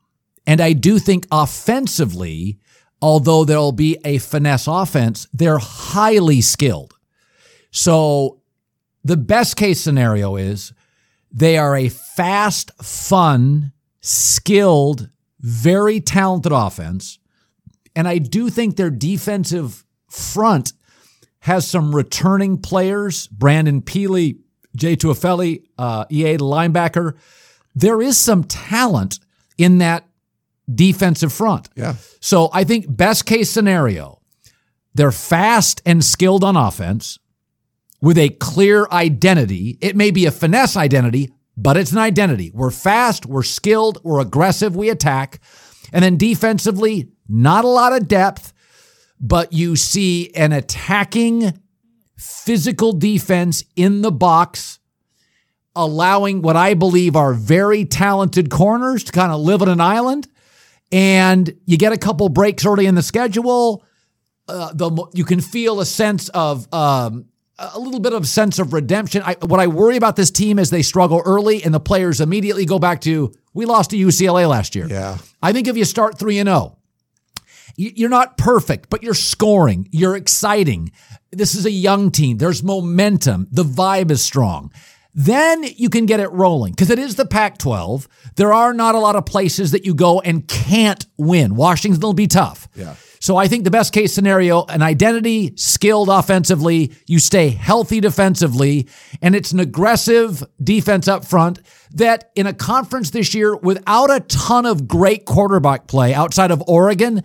[0.52, 2.60] And I do think offensively,
[3.02, 6.94] although there'll be a finesse offense, they're highly skilled.
[7.72, 8.42] So
[9.02, 10.74] the best case scenario is
[11.32, 15.10] they are a fast, fun, skilled,
[15.40, 17.18] very talented offense.
[17.96, 20.74] And I do think their defensive front
[21.40, 23.28] has some returning players.
[23.28, 24.40] Brandon Pili,
[24.76, 27.16] Jay Tufele, uh, EA linebacker.
[27.74, 29.22] There is some talent
[29.58, 30.11] in that
[30.76, 31.70] defensive front.
[31.76, 31.96] yeah.
[32.20, 34.22] So I think best case scenario,
[34.94, 37.18] they're fast and skilled on offense
[38.02, 39.78] with a clear identity.
[39.82, 42.52] It may be a finesse identity, but it's an identity.
[42.54, 45.40] We're fast, we're skilled, we're aggressive, we attack.
[45.94, 48.54] And then defensively, not a lot of depth,
[49.20, 51.60] but you see an attacking
[52.18, 54.80] physical defense in the box
[55.76, 60.28] allowing what I believe are very talented corners to kind of live on an island
[60.92, 63.84] and you get a couple breaks early in the schedule.
[64.48, 67.26] Uh, the you can feel a sense of um,
[67.58, 69.22] a little bit of sense of redemption.
[69.24, 72.66] I, what I worry about this team is they struggle early, and the players immediately
[72.66, 74.88] go back to we lost to UCLA last year.
[74.88, 75.18] Yeah.
[75.42, 76.78] I think if you start three and zero,
[77.76, 79.88] you're not perfect, but you're scoring.
[79.92, 80.92] You're exciting.
[81.32, 82.38] This is a young team.
[82.38, 83.48] There's momentum.
[83.52, 84.72] The vibe is strong.
[85.14, 88.08] Then you can get it rolling because it is the Pac 12.
[88.36, 91.56] There are not a lot of places that you go and can't win.
[91.56, 92.68] Washington will be tough.
[92.76, 92.96] Yeah.
[93.20, 98.88] So I think the best case scenario, an identity, skilled offensively, you stay healthy defensively,
[99.22, 101.60] and it's an aggressive defense up front
[101.92, 106.64] that in a conference this year without a ton of great quarterback play outside of
[106.68, 107.24] Oregon,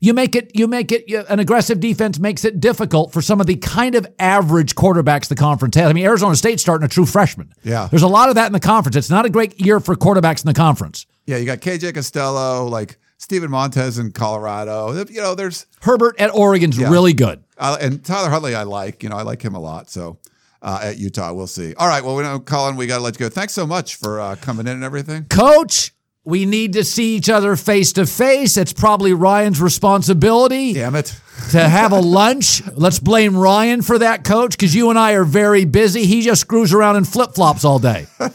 [0.00, 3.40] you make it you make it you- an aggressive defense makes it difficult for some
[3.40, 5.88] of the kind of average quarterbacks the conference has.
[5.88, 7.52] I mean, Arizona State's starting a true freshman.
[7.64, 7.88] Yeah.
[7.90, 8.96] There's a lot of that in the conference.
[8.96, 11.06] It's not a great year for quarterbacks in the conference.
[11.26, 14.92] Yeah, you got KJ Costello, like Steven Montez in Colorado.
[15.08, 16.90] You know, there's Herbert at Oregon's Yeah.
[16.90, 17.42] really good.
[17.58, 18.54] uh, and Tyler Huntley.
[18.54, 19.02] I like.
[19.02, 19.88] You know, I like him a lot.
[19.90, 20.18] So
[20.62, 21.74] uh, at Utah, we'll see.
[21.74, 22.04] All right.
[22.04, 22.76] Well, we know Colin.
[22.76, 23.28] We got to let you go.
[23.30, 25.24] Thanks so much for uh, coming in and everything.
[25.30, 25.92] Coach,
[26.26, 28.56] we need to see each other face to face.
[28.56, 31.14] It's probably Ryan's responsibility Damn it.
[31.52, 32.62] to have a lunch.
[32.74, 36.04] Let's blame Ryan for that, coach, because you and I are very busy.
[36.04, 38.06] He just screws around in flip flops all day.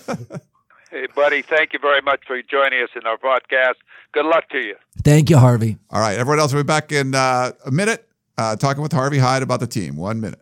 [0.92, 3.76] Hey, buddy, thank you very much for joining us in our podcast.
[4.12, 4.76] Good luck to you.
[5.06, 5.78] Thank you, Harvey.
[5.90, 6.20] All right.
[6.20, 8.06] Everyone else we'll be back in uh, a minute
[8.38, 9.96] uh, talking with Harvey Hyde about the team.
[9.96, 10.42] One minute.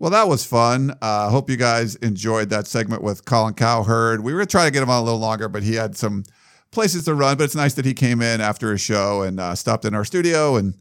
[0.00, 0.96] Well, that was fun.
[1.02, 4.22] Uh, hope you guys enjoyed that segment with Colin Cowherd.
[4.22, 6.22] We were trying to get him on a little longer, but he had some
[6.70, 7.36] places to run.
[7.36, 10.04] But it's nice that he came in after a show and uh, stopped in our
[10.04, 10.74] studio and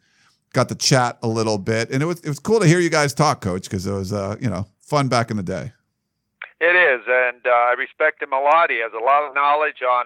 [0.54, 1.90] got to chat a little bit.
[1.90, 4.14] And it was it was cool to hear you guys talk, Coach, because it was
[4.14, 5.72] uh, you know fun back in the day.
[6.60, 8.70] It is, and uh, I respect him a lot.
[8.70, 10.06] He has a lot of knowledge on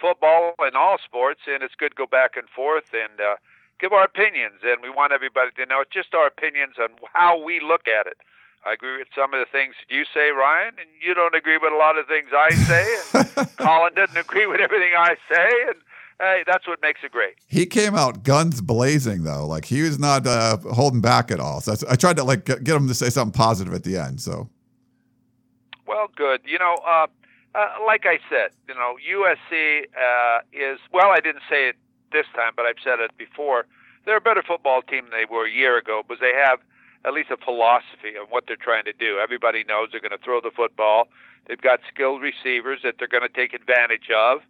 [0.00, 3.36] football and all sports, and it's good to go back and forth and uh,
[3.80, 4.60] give our opinions.
[4.62, 8.06] And we want everybody to know it's just our opinions on how we look at
[8.06, 8.16] it.
[8.64, 11.58] I agree with some of the things that you say, Ryan, and you don't agree
[11.58, 15.50] with a lot of things I say, and Colin doesn't agree with everything I say,
[15.66, 15.76] and
[16.20, 17.34] hey, that's what makes it great.
[17.48, 21.60] He came out guns blazing though, like he was not uh, holding back at all.
[21.60, 23.96] So that's, I tried to like get get him to say something positive at the
[23.96, 24.20] end.
[24.20, 24.48] So
[25.86, 26.42] Well, good.
[26.44, 27.08] You know, uh,
[27.56, 31.10] uh, like I said, you know, USC uh, is well.
[31.10, 31.76] I didn't say it
[32.12, 33.66] this time, but I've said it before.
[34.04, 36.60] They're a better football team than they were a year ago because they have
[37.04, 39.18] at least a philosophy of what they're trying to do.
[39.22, 41.08] Everybody knows they're going to throw the football.
[41.46, 44.40] They've got skilled receivers that they're going to take advantage of.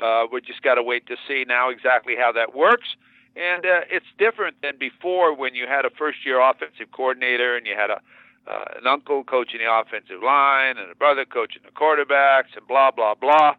[0.00, 2.88] Uh, we just got to wait to see now exactly how that works.
[3.36, 7.74] And uh, it's different than before when you had a first-year offensive coordinator and you
[7.76, 8.00] had a
[8.48, 12.90] uh, an uncle coaching the offensive line and a brother coaching the quarterbacks and blah
[12.90, 13.54] blah blah.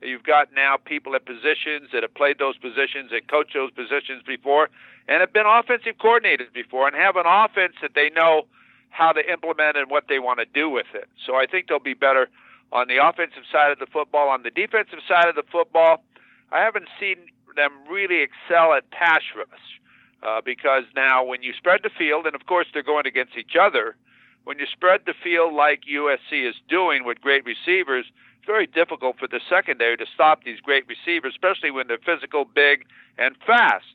[0.00, 4.22] You've got now people at positions that have played those positions and coached those positions
[4.26, 4.68] before
[5.08, 8.46] and have been offensive coordinators before and have an offense that they know
[8.90, 11.08] how to implement and what they want to do with it.
[11.26, 12.28] So I think they'll be better
[12.72, 14.28] on the offensive side of the football.
[14.28, 16.02] On the defensive side of the football,
[16.50, 17.16] I haven't seen
[17.56, 19.80] them really excel at pass rush
[20.22, 23.56] uh, because now when you spread the field, and of course they're going against each
[23.60, 23.96] other,
[24.44, 28.06] when you spread the field like USC is doing with great receivers,
[28.38, 32.44] it's very difficult for the secondary to stop these great receivers, especially when they're physical,
[32.44, 32.84] big,
[33.18, 33.86] and fast.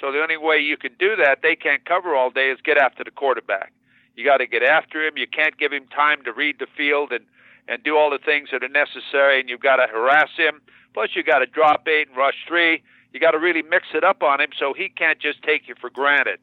[0.00, 2.76] So the only way you can do that, they can't cover all day, is get
[2.76, 3.72] after the quarterback.
[4.14, 5.16] You got to get after him.
[5.16, 7.24] You can't give him time to read the field and
[7.68, 10.60] and do all the things that are necessary, and you've got to harass him.
[10.94, 12.82] Plus, you got to drop eight and rush three.
[13.12, 15.74] You got to really mix it up on him so he can't just take you
[15.80, 16.38] for granted.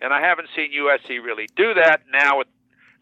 [0.00, 2.48] And I haven't seen USC really do that now with,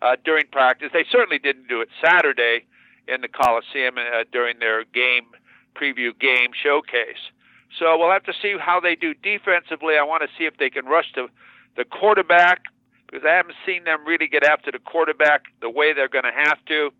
[0.02, 0.90] uh, during practice.
[0.92, 2.64] They certainly didn't do it Saturday
[3.08, 5.26] in the Coliseum uh, during their game
[5.74, 7.32] preview game showcase.
[7.78, 9.96] So we'll have to see how they do defensively.
[9.98, 11.28] I want to see if they can rush the
[11.76, 12.62] the quarterback
[13.06, 16.32] because I haven't seen them really get after the quarterback the way they're going to
[16.32, 16.90] have to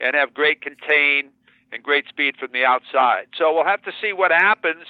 [0.00, 1.30] and have great contain
[1.72, 3.26] and great speed from the outside.
[3.36, 4.84] So we'll have to see what happens.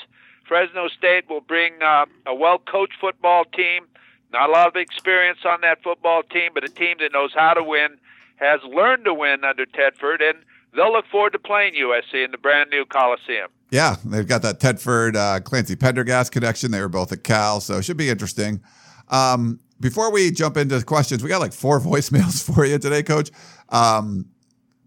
[0.47, 3.87] Fresno State will bring uh, a well coached football team.
[4.33, 7.55] Not a lot of experience on that football team, but a team that knows how
[7.55, 7.97] to win,
[8.37, 10.39] has learned to win under Tedford, and
[10.75, 13.49] they'll look forward to playing USC in the brand new Coliseum.
[13.71, 16.71] Yeah, they've got that Tedford uh, Clancy Pendergast connection.
[16.71, 18.63] They were both at Cal, so it should be interesting.
[19.09, 23.31] Um, before we jump into questions, we got like four voicemails for you today, Coach.
[23.69, 24.27] Um,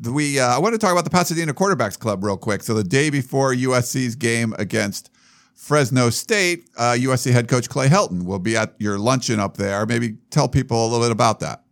[0.09, 2.63] we uh, I want to talk about the Pasadena Quarterbacks Club real quick.
[2.63, 5.11] So the day before USC's game against
[5.53, 9.85] Fresno State, uh, USC head coach Clay Helton will be at your luncheon up there.
[9.85, 11.63] Maybe tell people a little bit about that.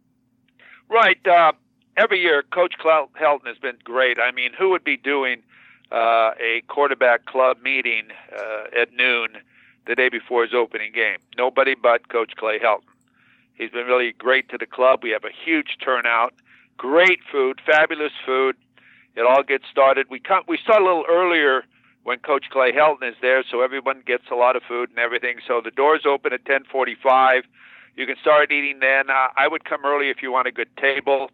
[0.89, 1.25] Right.
[1.27, 1.53] Uh,
[1.97, 4.19] every year, Coach Helton has been great.
[4.19, 5.41] I mean, who would be doing
[5.91, 9.29] uh, a quarterback club meeting uh, at noon
[9.87, 11.17] the day before his opening game?
[11.37, 12.83] Nobody but Coach Clay Helton.
[13.55, 15.01] He's been really great to the club.
[15.03, 16.33] We have a huge turnout,
[16.77, 18.55] great food, fabulous food.
[19.15, 20.07] It all gets started.
[20.09, 21.65] We come, we start a little earlier
[22.03, 25.37] when Coach Clay Helton is there, so everyone gets a lot of food and everything.
[25.45, 27.43] So the doors open at 10:45.
[27.95, 29.09] You can start eating then.
[29.09, 31.31] Uh, I would come early if you want a good table,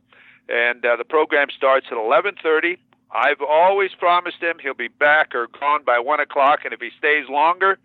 [0.50, 2.78] and uh, the program starts at 11:30.
[3.15, 6.89] I've always promised him he'll be back or gone by one o'clock, and if he
[6.97, 7.80] stays longer,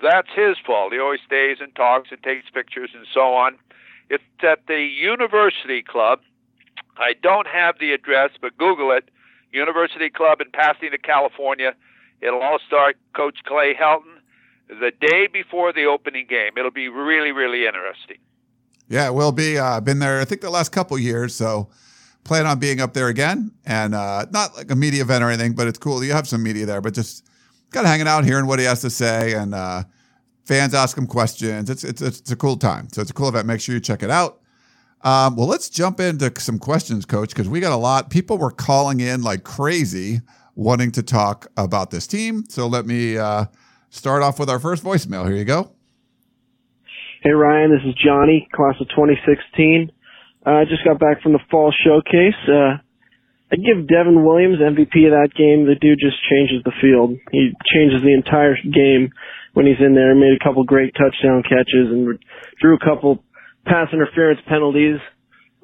[0.00, 0.94] that's his fault.
[0.94, 3.58] He always stays and talks and takes pictures and so on.
[4.08, 6.20] It's at the University Club.
[6.96, 9.10] I don't have the address, but Google it.
[9.52, 11.74] University Club in Pasadena, California.
[12.22, 14.20] It'll all start Coach Clay Helton
[14.68, 16.52] the day before the opening game.
[16.56, 18.16] It'll be really, really interesting.
[18.88, 19.58] Yeah, it will be.
[19.58, 21.34] Uh, I've been there, I think, the last couple years.
[21.34, 21.68] So
[22.24, 23.52] plan on being up there again.
[23.64, 26.02] And uh, not like a media event or anything, but it's cool.
[26.04, 27.26] You have some media there, but just
[27.70, 29.34] kind of hanging out, hearing what he has to say.
[29.34, 29.84] And uh,
[30.44, 31.70] fans ask him questions.
[31.70, 32.88] It's, it's, it's a cool time.
[32.92, 33.46] So it's a cool event.
[33.46, 34.40] Make sure you check it out.
[35.02, 38.08] Um, well, let's jump into some questions, Coach, because we got a lot.
[38.08, 40.20] People were calling in like crazy
[40.54, 42.44] wanting to talk about this team.
[42.48, 43.46] So let me uh,
[43.90, 45.26] start off with our first voicemail.
[45.26, 45.72] Here you go.
[47.22, 49.92] Hey Ryan, this is Johnny, class of 2016.
[50.44, 52.38] Uh, I just got back from the fall showcase.
[52.48, 52.82] Uh,
[53.52, 55.66] I give Devon Williams MVP of that game.
[55.66, 57.14] The dude just changes the field.
[57.30, 59.12] He changes the entire game
[59.52, 60.14] when he's in there.
[60.14, 62.18] Made a couple great touchdown catches and
[62.60, 63.22] drew a couple
[63.66, 64.98] pass interference penalties.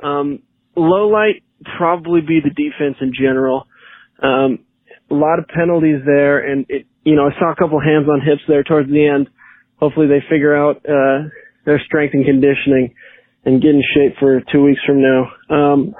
[0.02, 0.42] Um,
[0.76, 1.42] low light
[1.78, 3.66] probably be the defense in general.
[4.22, 4.60] Um,
[5.10, 8.20] a lot of penalties there, and it, you know, I saw a couple hands on
[8.20, 9.28] hips there towards the end.
[9.80, 11.30] Hopefully, they figure out uh,
[11.64, 12.94] their strength and conditioning
[13.44, 15.30] and get in shape for two weeks from now.
[15.48, 15.94] Um,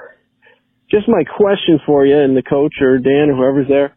[0.91, 3.95] just my question for you and the coach or Dan or whoever's there.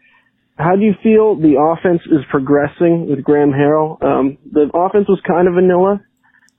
[0.56, 3.96] How do you feel the offense is progressing with Graham Harrell?
[4.02, 6.04] Um, the offense was kind of vanilla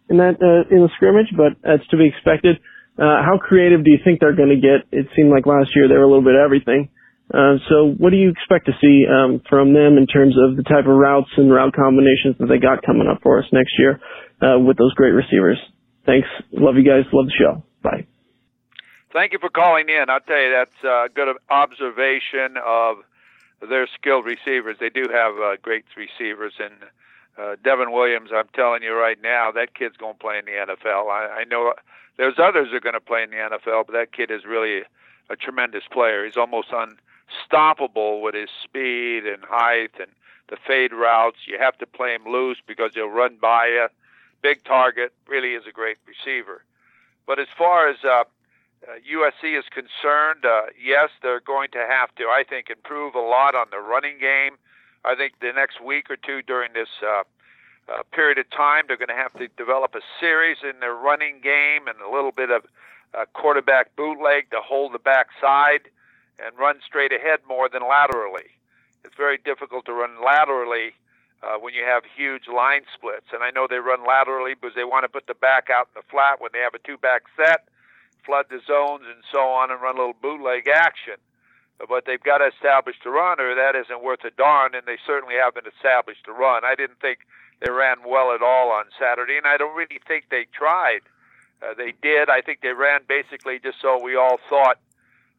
[0.09, 2.57] in that uh, in the scrimmage, but that's to be expected.
[2.97, 4.85] Uh, how creative do you think they're going to get?
[4.91, 6.89] It seemed like last year they were a little bit everything.
[7.33, 10.63] Uh, so what do you expect to see um, from them in terms of the
[10.63, 14.01] type of routes and route combinations that they got coming up for us next year
[14.41, 15.57] uh, with those great receivers?
[16.05, 16.27] Thanks.
[16.51, 17.05] Love you guys.
[17.13, 17.63] Love the show.
[17.81, 18.05] Bye.
[19.13, 20.05] Thank you for calling in.
[20.09, 22.97] I'll tell you that's a good observation of
[23.69, 24.77] their skilled receivers.
[24.79, 26.73] They do have uh, great receivers, and
[27.37, 28.31] uh, Devon Williams.
[28.33, 31.09] I'm telling you right now, that kid's going to play in the NFL.
[31.09, 31.73] I, I know
[32.17, 34.81] there's others that are going to play in the NFL, but that kid is really
[35.29, 36.25] a tremendous player.
[36.25, 40.09] He's almost unstoppable with his speed and height and
[40.49, 41.37] the fade routes.
[41.47, 43.87] You have to play him loose because he'll run by you.
[44.43, 45.13] Big target.
[45.27, 46.63] Really is a great receiver.
[47.25, 48.09] But as far as uh,
[48.85, 53.21] uh, USC is concerned, uh, yes, they're going to have to, I think, improve a
[53.21, 54.57] lot on the running game.
[55.05, 57.23] I think the next week or two during this uh,
[57.87, 61.39] uh, period of time, they're going to have to develop a series in their running
[61.41, 62.65] game and a little bit of
[63.13, 65.89] uh, quarterback bootleg to hold the backside
[66.43, 68.51] and run straight ahead more than laterally.
[69.05, 70.93] It's very difficult to run laterally
[71.43, 73.27] uh, when you have huge line splits.
[73.33, 76.01] And I know they run laterally because they want to put the back out in
[76.01, 77.67] the flat when they have a two back set
[78.25, 81.15] flood the zones and so on and run a little bootleg action.
[81.77, 84.97] But they've got to establish the run, or that isn't worth a darn, and they
[85.05, 86.63] certainly haven't established the run.
[86.63, 87.19] I didn't think
[87.59, 91.01] they ran well at all on Saturday, and I don't really think they tried.
[91.61, 92.29] Uh, they did.
[92.29, 94.79] I think they ran basically just so we all thought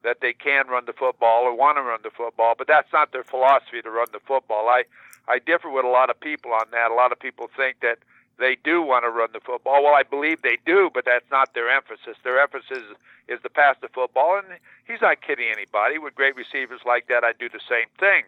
[0.05, 3.11] that they can run the football or want to run the football, but that's not
[3.13, 4.69] their philosophy to run the football.
[4.69, 4.85] I
[5.27, 6.91] I differ with a lot of people on that.
[6.91, 7.99] A lot of people think that
[8.39, 9.83] they do want to run the football.
[9.83, 12.17] Well, I believe they do, but that's not their emphasis.
[12.23, 12.83] Their emphasis
[13.27, 15.99] is to pass the football, and he's not kidding anybody.
[15.99, 18.25] With great receivers like that, I do the same thing.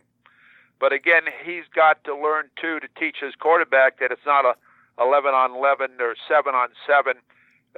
[0.79, 4.55] But again, he's got to learn too to teach his quarterback that it's not a
[4.99, 7.17] 11 on 11 or 7 on 7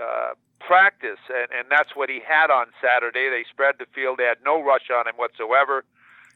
[0.01, 3.31] uh, practice, and, and that's what he had on Saturday.
[3.31, 5.85] They spread the field; they had no rush on him whatsoever,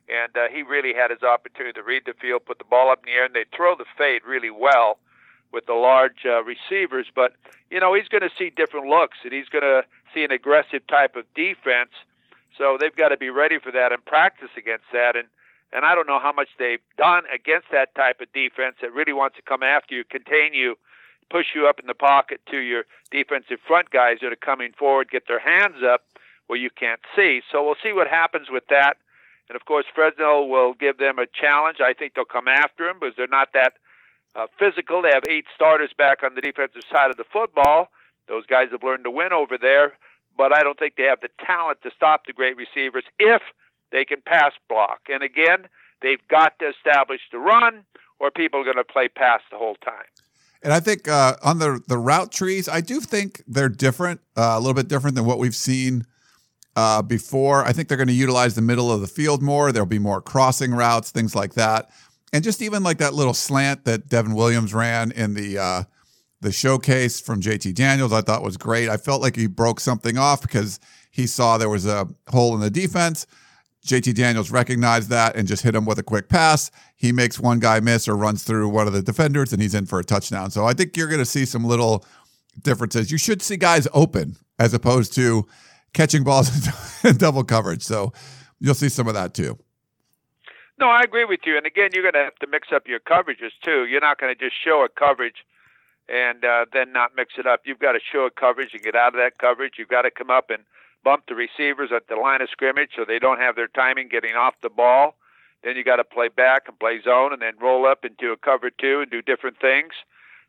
[0.09, 3.01] and uh, he really had his opportunity to read the field, put the ball up
[3.05, 4.99] in the air, and they throw the fade really well
[5.53, 7.07] with the large uh, receivers.
[7.15, 7.35] But
[7.71, 10.87] you know he's going to see different looks, and he's going to see an aggressive
[10.87, 11.91] type of defense.
[12.59, 15.17] So they've got to be ready for that and practice against that.
[15.17, 15.29] And
[15.73, 19.13] and I don't know how much they've done against that type of defense that really
[19.15, 20.77] wants to come after you, contain you,
[21.31, 25.11] push you up in the pocket to your defensive front guys that are coming forward,
[25.11, 26.03] get their hands up
[26.47, 27.41] where you can't see.
[27.51, 28.97] So we'll see what happens with that.
[29.49, 31.79] And of course, Fresno will give them a challenge.
[31.81, 33.75] I think they'll come after them because they're not that
[34.35, 35.03] uh, physical.
[35.03, 37.89] They have eight starters back on the defensive side of the football.
[38.29, 39.95] Those guys have learned to win over there,
[40.37, 43.43] but I don't think they have the talent to stop the great receivers if
[43.91, 45.01] they can pass block.
[45.09, 45.69] And again,
[46.01, 47.85] they've got to establish the run,
[48.19, 50.09] or people are going to play pass the whole time.
[50.63, 54.55] And I think uh, on the the route trees, I do think they're different, uh,
[54.57, 56.05] a little bit different than what we've seen
[56.77, 57.65] uh, before.
[57.65, 59.73] I think they're going to utilize the middle of the field more.
[59.73, 61.91] There'll be more crossing routes, things like that
[62.33, 65.83] and just even like that little slant that Devon Williams ran in the uh,
[66.41, 68.89] The showcase from JT Daniels I thought was great.
[68.89, 72.61] I felt like he broke something off because he saw there was a hole in
[72.61, 73.27] the defense.
[73.87, 76.71] JT Daniels recognized that and just hit him with a quick pass.
[76.95, 79.87] He makes one guy miss or runs through one of the defenders and he's in
[79.87, 80.51] for a touchdown.
[80.51, 82.05] So I think you're going to see some little
[82.63, 83.11] differences.
[83.11, 85.47] You should see guys open as opposed to
[85.95, 86.69] catching balls
[87.05, 87.83] in double coverage.
[87.83, 88.13] So
[88.61, 89.59] you'll see some of that too.
[90.79, 91.57] No, I agree with you.
[91.57, 93.87] And again, you're going to have to mix up your coverages too.
[93.87, 95.45] You're not going to just show a coverage
[96.09, 97.63] and uh, then not mix it up.
[97.65, 99.75] You've got to show a coverage and get out of that coverage.
[99.79, 100.63] You've got to come up and
[101.05, 104.35] bump the receivers at the line of scrimmage so they don't have their timing getting
[104.35, 105.15] off the ball.
[105.63, 108.37] Then you got to play back and play zone and then roll up into a
[108.37, 109.93] cover two and do different things.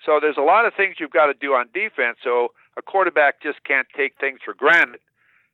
[0.06, 2.18] So there's a lot of things you've got to do on defense.
[2.24, 4.99] So a quarterback just can't take things for granted.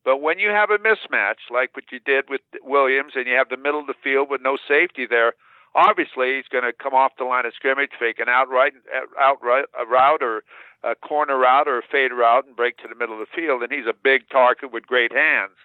[0.05, 3.49] But when you have a mismatch like what you did with Williams and you have
[3.49, 5.33] the middle of the field with no safety there,
[5.75, 8.73] obviously he's going to come off the line of scrimmage, fake an outright
[9.19, 10.43] a route or
[10.83, 13.63] a corner route or a fade route and break to the middle of the field.
[13.63, 15.57] And he's a big target with great hands.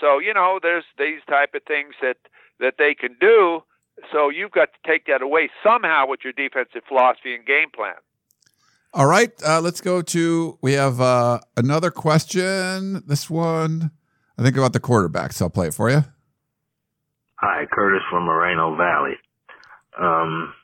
[0.00, 2.16] So you know, there's these type of things that
[2.60, 3.62] that they can do.
[4.12, 7.94] So you've got to take that away somehow with your defensive philosophy and game plan.
[8.92, 10.58] All right, uh, let's go to.
[10.62, 13.02] We have uh, another question.
[13.06, 13.90] This one,
[14.38, 15.42] I think about the quarterbacks.
[15.42, 16.04] I'll play it for you.
[17.40, 19.14] Hi, Curtis from Moreno Valley.
[20.00, 20.54] Um,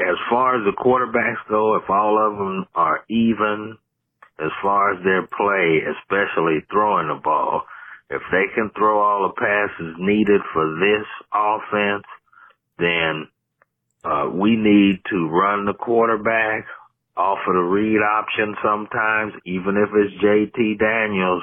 [0.00, 3.76] as far as the quarterbacks go, if all of them are even,
[4.38, 7.62] as far as their play, especially throwing the ball,
[8.08, 12.04] if they can throw all the passes needed for this offense,
[12.78, 13.28] then
[14.02, 16.66] uh, we need to run the quarterback,
[17.16, 21.42] offer the read option sometimes, even if it's JT Daniels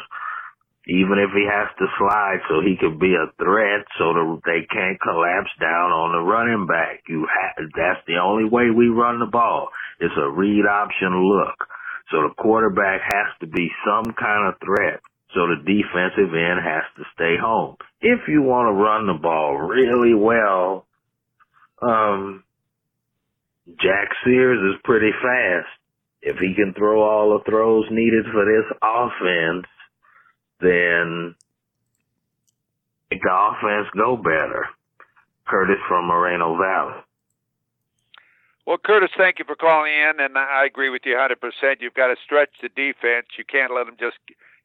[0.88, 4.64] even if he has to slide so he can be a threat so that they
[4.72, 7.04] can't collapse down on the running back.
[7.08, 9.70] You have, that's the only way we run the ball.
[10.00, 11.60] It's a read option look.
[12.10, 15.04] So the quarterback has to be some kind of threat.
[15.36, 17.76] So the defensive end has to stay home.
[18.00, 20.86] If you want to run the ball really well,
[21.84, 22.44] um,
[23.68, 25.68] Jack Sears is pretty fast.
[26.22, 29.68] If he can throw all the throws needed for this offense,
[30.60, 31.36] then
[33.12, 34.68] make the offense go better.
[35.48, 37.02] Curtis from Moreno Valley.
[38.66, 41.80] Well, Curtis, thank you for calling in, and I agree with you 100%.
[41.80, 43.28] You've got to stretch the defense.
[43.38, 44.18] You can't let them just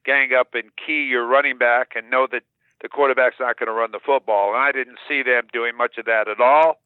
[0.03, 2.43] gang up and key your running back and know that
[2.81, 4.49] the quarterback's not going to run the football.
[4.53, 6.81] And I didn't see them doing much of that at all.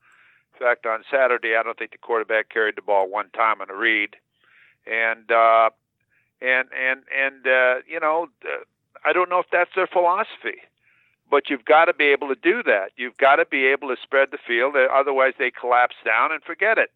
[0.54, 3.70] In fact, on Saturday, I don't think the quarterback carried the ball one time on
[3.72, 4.16] a read.
[4.86, 5.72] And uh,
[6.40, 8.28] and and and uh, you know,
[9.06, 10.60] I don't know if that's their philosophy,
[11.30, 12.92] but you've got to be able to do that.
[12.96, 16.78] You've got to be able to spread the field, otherwise they collapse down and forget
[16.78, 16.92] it.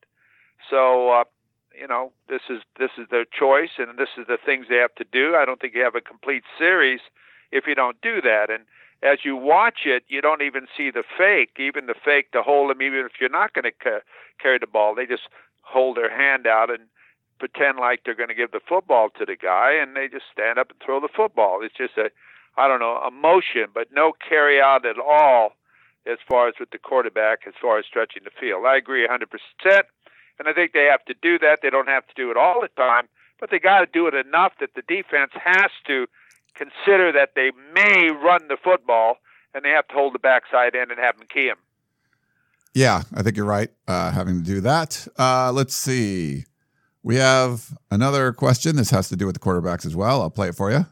[0.70, 1.24] So, uh,
[1.80, 4.95] you know, this is this is their choice, and this is the things they have
[4.95, 5.36] to do.
[5.36, 6.99] I don't think you have a complete series
[7.52, 8.49] if you don't do that.
[8.49, 8.64] And
[9.04, 12.70] as you watch it, you don't even see the fake, even the fake to hold
[12.70, 14.06] them, even if you're not going to ca-
[14.39, 14.95] carry the ball.
[14.95, 15.28] They just
[15.62, 16.84] hold their hand out and
[17.42, 20.60] pretend like they're going to give the football to the guy, and they just stand
[20.60, 21.62] up and throw the football.
[21.64, 22.12] It's just a,
[22.56, 25.54] I don't know, a motion, but no carry out at all
[26.06, 28.66] as far as with the quarterback, as far as stretching the field.
[28.68, 29.26] I agree 100%,
[30.38, 31.60] and I think they have to do that.
[31.64, 33.08] They don't have to do it all the time,
[33.39, 36.06] but they got to do it enough that the defense has to
[36.54, 39.18] consider that they may run the football,
[39.56, 41.58] and they have to hold the backside end and have them key him.
[42.76, 43.70] Yeah, I think you're right.
[43.88, 45.08] Uh, having to do that.
[45.18, 46.46] Uh, let's see.
[47.04, 48.76] We have another question.
[48.76, 50.22] This has to do with the quarterbacks as well.
[50.22, 50.86] I'll play it for you.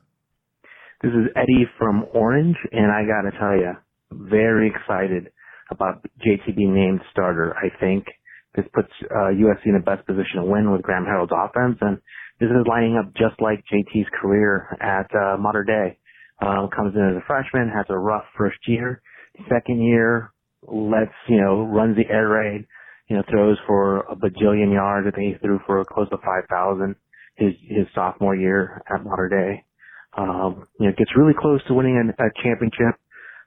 [1.01, 3.73] This is Eddie from Orange, and I got to tell you,
[4.11, 5.31] very excited
[5.71, 7.55] about JT being named starter.
[7.55, 8.05] I think
[8.55, 11.99] this puts uh, USC in the best position to win with Graham Harrell's offense, and
[12.39, 15.97] this is lining up just like JT's career at uh, Mater Dei.
[16.41, 19.01] Um, comes in as a freshman, has a rough first year.
[19.47, 20.31] Second year,
[20.67, 22.65] lets you know runs the air raid,
[23.09, 25.07] you know, throws for a bajillion yards.
[25.07, 26.95] I think he threw for close to 5,000
[27.35, 29.65] his, his sophomore year at Mater Dei.
[30.17, 32.99] Um, you know, gets really close to winning a, a championship,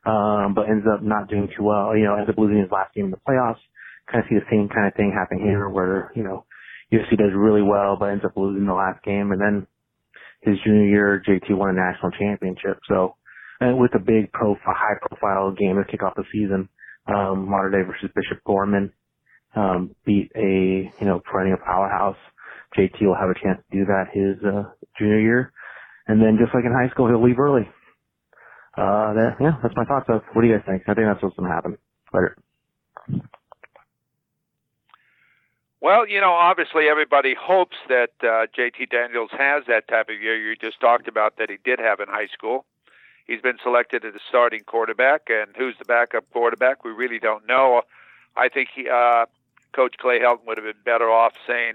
[0.04, 1.96] um, but ends up not doing too well.
[1.96, 3.62] You know, ends up losing his last game in the playoffs.
[4.10, 6.44] Kind of see the same kind of thing happen here where, you know,
[6.92, 9.30] USC does really well, but ends up losing the last game.
[9.30, 9.66] And then
[10.42, 12.78] his junior year, JT won a national championship.
[12.88, 13.14] So,
[13.60, 16.68] and with a big profile, high profile game to kick off the season,
[17.06, 18.92] um, Mater Dei versus Bishop Gorman
[19.54, 22.16] um, beat a you know perennial powerhouse.
[22.76, 24.64] JT will have a chance to do that his uh,
[24.98, 25.52] junior year,
[26.06, 27.68] and then just like in high school, he'll leave early.
[28.76, 30.06] Uh, that, yeah, that's my thoughts.
[30.08, 30.82] Of, what do you guys think?
[30.88, 31.76] I think that's what's going to happen.
[32.14, 32.36] Later.
[35.82, 40.36] Well, you know, obviously everybody hopes that uh, JT Daniels has that type of year
[40.36, 42.64] you just talked about that he did have in high school.
[43.26, 46.84] He's been selected as a starting quarterback, and who's the backup quarterback?
[46.84, 47.82] We really don't know.
[48.36, 49.26] I think he, uh,
[49.72, 51.74] Coach Clay Helton would have been better off saying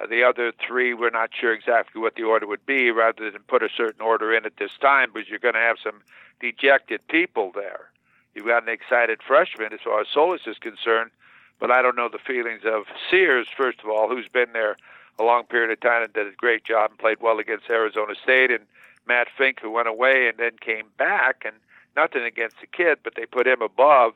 [0.00, 3.42] uh, the other three, we're not sure exactly what the order would be, rather than
[3.42, 6.02] put a certain order in at this time, because you're going to have some
[6.40, 7.90] dejected people there.
[8.34, 11.10] You've got an excited freshman as far as Slovis is concerned,
[11.58, 14.76] but I don't know the feelings of Sears, first of all, who's been there
[15.18, 18.14] a long period of time and did a great job and played well against Arizona
[18.22, 18.66] State, and
[19.06, 21.54] Matt Fink, who went away and then came back, and
[21.96, 24.12] nothing against the kid, but they put him above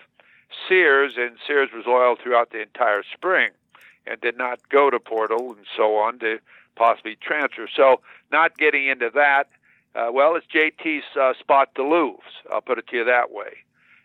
[0.68, 3.50] Sears, and Sears was loyal throughout the entire spring
[4.06, 6.38] and did not go to Portal and so on to
[6.76, 7.68] possibly transfer.
[7.74, 8.00] So,
[8.32, 9.48] not getting into that,
[9.94, 12.18] uh, well, it's JT's uh, spot to lose.
[12.50, 13.58] I'll put it to you that way.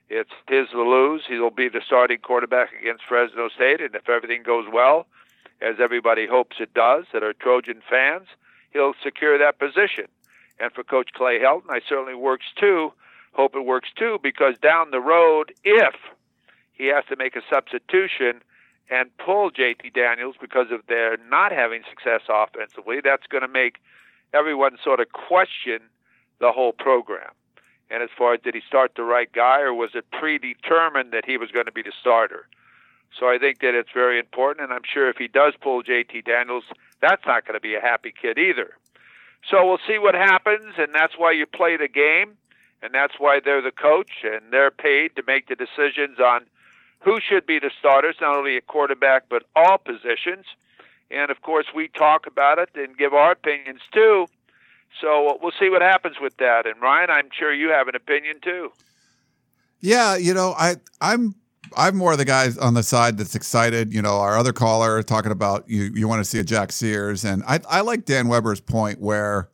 [0.09, 1.23] It's his to lose.
[1.27, 5.07] He'll be the starting quarterback against Fresno State, and if everything goes well,
[5.61, 8.27] as everybody hopes it does, that are Trojan fans,
[8.71, 10.05] he'll secure that position.
[10.59, 12.93] And for Coach Clay Helton, I certainly works too.
[13.33, 15.95] Hope it works too, because down the road, if
[16.77, 18.41] he has to make a substitution
[18.89, 23.77] and pull JT Daniels because of their not having success offensively, that's going to make
[24.33, 25.79] everyone sort of question
[26.39, 27.31] the whole program.
[27.89, 31.25] And as far as did he start the right guy or was it predetermined that
[31.25, 32.47] he was going to be the starter?
[33.17, 36.25] So I think that it's very important, and I'm sure if he does pull JT
[36.25, 36.65] Daniels,
[37.01, 38.73] that's not going to be a happy kid either.
[39.49, 42.35] So we'll see what happens, and that's why you play the game,
[42.81, 46.45] and that's why they're the coach, and they're paid to make the decisions on
[47.05, 50.45] who should be the starters, not only at quarterback, but all positions.
[51.11, 54.25] And of course, we talk about it and give our opinions too.
[54.99, 56.65] So we'll see what happens with that.
[56.65, 58.71] And Ryan, I'm sure you have an opinion too.
[59.81, 61.35] Yeah, you know, I I'm
[61.77, 63.93] I'm more of the guy on the side that's excited.
[63.93, 67.23] You know, our other caller talking about you you want to see a Jack Sears,
[67.23, 69.49] and I I like Dan Weber's point where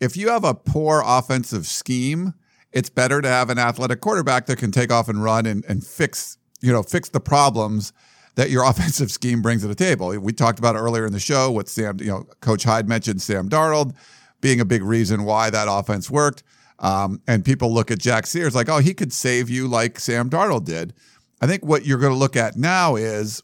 [0.00, 2.32] if you have a poor offensive scheme,
[2.72, 5.84] it's better to have an athletic quarterback that can take off and run and, and
[5.84, 7.92] fix you know fix the problems
[8.34, 10.16] that your offensive scheme brings to the table.
[10.18, 11.50] We talked about earlier in the show.
[11.50, 13.94] What Sam, you know, Coach Hyde mentioned Sam Darnold
[14.40, 16.42] being a big reason why that offense worked.
[16.78, 20.30] Um, and people look at Jack Sears like, oh, he could save you like Sam
[20.30, 20.94] Darnold did.
[21.40, 23.42] I think what you're going to look at now is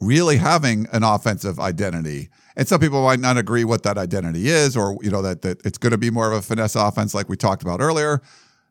[0.00, 2.28] really having an offensive identity.
[2.56, 5.64] And some people might not agree what that identity is, or you know that that
[5.64, 8.20] it's going to be more of a finesse offense, like we talked about earlier.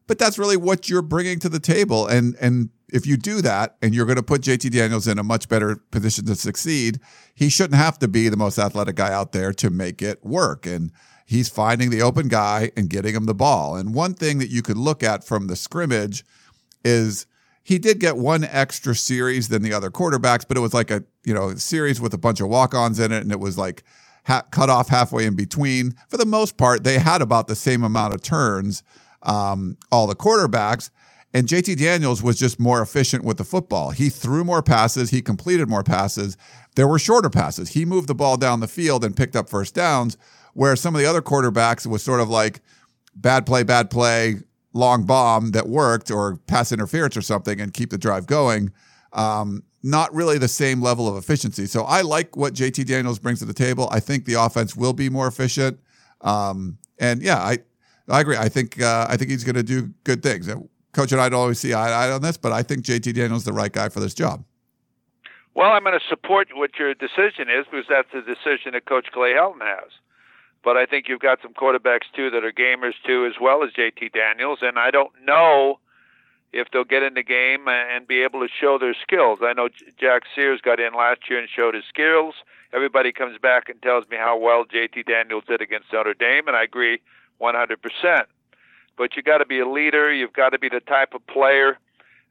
[0.05, 3.78] But that's really what you're bringing to the table, and and if you do that,
[3.82, 7.00] and you're going to put JT Daniels in a much better position to succeed,
[7.34, 10.66] he shouldn't have to be the most athletic guy out there to make it work.
[10.66, 10.92] And
[11.26, 13.76] he's finding the open guy and getting him the ball.
[13.76, 16.26] And one thing that you could look at from the scrimmage
[16.84, 17.28] is
[17.62, 21.04] he did get one extra series than the other quarterbacks, but it was like a
[21.24, 23.84] you know series with a bunch of walk-ons in it, and it was like
[24.26, 25.94] ha- cut off halfway in between.
[26.08, 28.82] For the most part, they had about the same amount of turns,
[29.22, 30.90] um, all the quarterbacks.
[31.34, 33.91] And JT Daniels was just more efficient with the football.
[33.91, 36.38] He threw more passes, he completed more passes.
[36.75, 37.69] There were shorter passes.
[37.69, 40.17] He moved the ball down the field and picked up first downs,
[40.53, 42.61] where some of the other quarterbacks was sort of like
[43.15, 44.38] bad play, bad play,
[44.73, 48.71] long bomb that worked or pass interference or something and keep the drive going.
[49.13, 51.65] Um, not really the same level of efficiency.
[51.65, 53.88] So I like what JT Daniels brings to the table.
[53.91, 55.80] I think the offense will be more efficient.
[56.21, 57.59] Um, and yeah, I
[58.09, 58.38] I agree.
[58.38, 60.49] I think uh, I think he's going to do good things.
[60.92, 63.14] Coach and I don't always see eye to eye on this, but I think JT
[63.14, 64.44] Daniels is the right guy for this job.
[65.56, 69.08] Well, I'm going to support what your decision is because that's the decision that Coach
[69.12, 69.92] Clay Helton has.
[70.64, 73.72] But I think you've got some quarterbacks too that are gamers too, as well as
[73.72, 74.60] JT Daniels.
[74.62, 75.80] And I don't know
[76.52, 79.40] if they'll get in the game and be able to show their skills.
[79.42, 79.70] I know
[80.00, 82.36] Jack Sears got in last year and showed his skills.
[82.74, 86.56] Everybody comes back and tells me how well JT Daniels did against Notre Dame, and
[86.56, 87.00] I agree
[87.42, 88.24] 100%.
[89.00, 90.14] But you got to be a leader.
[90.14, 91.80] You've got to be the type of player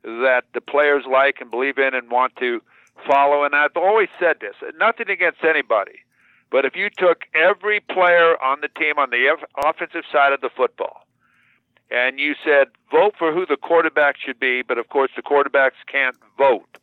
[0.04, 2.60] that the players like and believe in and want to
[3.06, 3.42] follow.
[3.44, 6.00] And I've always said this: nothing against anybody,
[6.50, 10.50] but if you took every player on the team on the offensive side of the
[10.54, 11.06] football,
[11.90, 15.80] and you said vote for who the quarterback should be, but of course the quarterbacks
[15.90, 16.78] can't vote,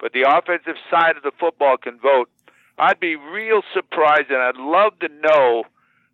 [0.00, 2.30] but the offensive side of the football can vote.
[2.78, 5.64] I'd be real surprised, and I'd love to know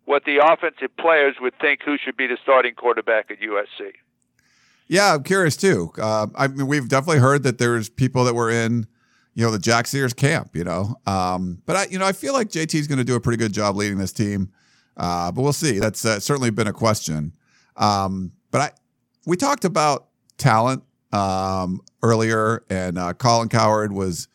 [0.05, 3.91] what the offensive players would think who should be the starting quarterback at USC.
[4.87, 5.91] Yeah, I'm curious too.
[5.97, 8.87] Uh, I mean, we've definitely heard that there's people that were in
[9.35, 10.95] you know, the Jack Sears camp, you know.
[11.07, 13.37] Um, but I, you know, I feel like JT is going to do a pretty
[13.37, 14.51] good job leading this team.
[14.95, 15.79] Uh, but we'll see.
[15.79, 17.33] That's uh, certainly been a question.
[17.75, 18.71] Um, but I,
[19.25, 24.27] we talked about talent um, earlier, and uh, Colin Cowherd was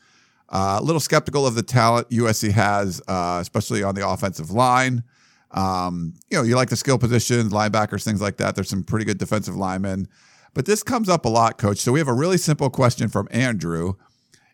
[0.50, 5.04] Uh, a little skeptical of the talent USC has, uh, especially on the offensive line.
[5.50, 8.54] Um, you know, you like the skill positions, linebackers, things like that.
[8.54, 10.08] There's some pretty good defensive linemen.
[10.54, 11.78] But this comes up a lot, coach.
[11.78, 13.94] So we have a really simple question from Andrew.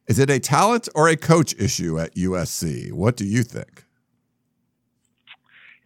[0.07, 2.93] Is it a talent or a coach issue at USC?
[2.93, 3.85] What do you think?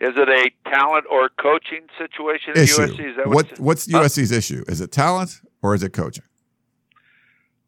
[0.01, 2.83] Is it a talent or coaching situation at issue.
[2.83, 3.11] USC?
[3.11, 4.65] Is that what, what's, what's USC's issue?
[4.69, 6.25] Is it talent or is it coaching?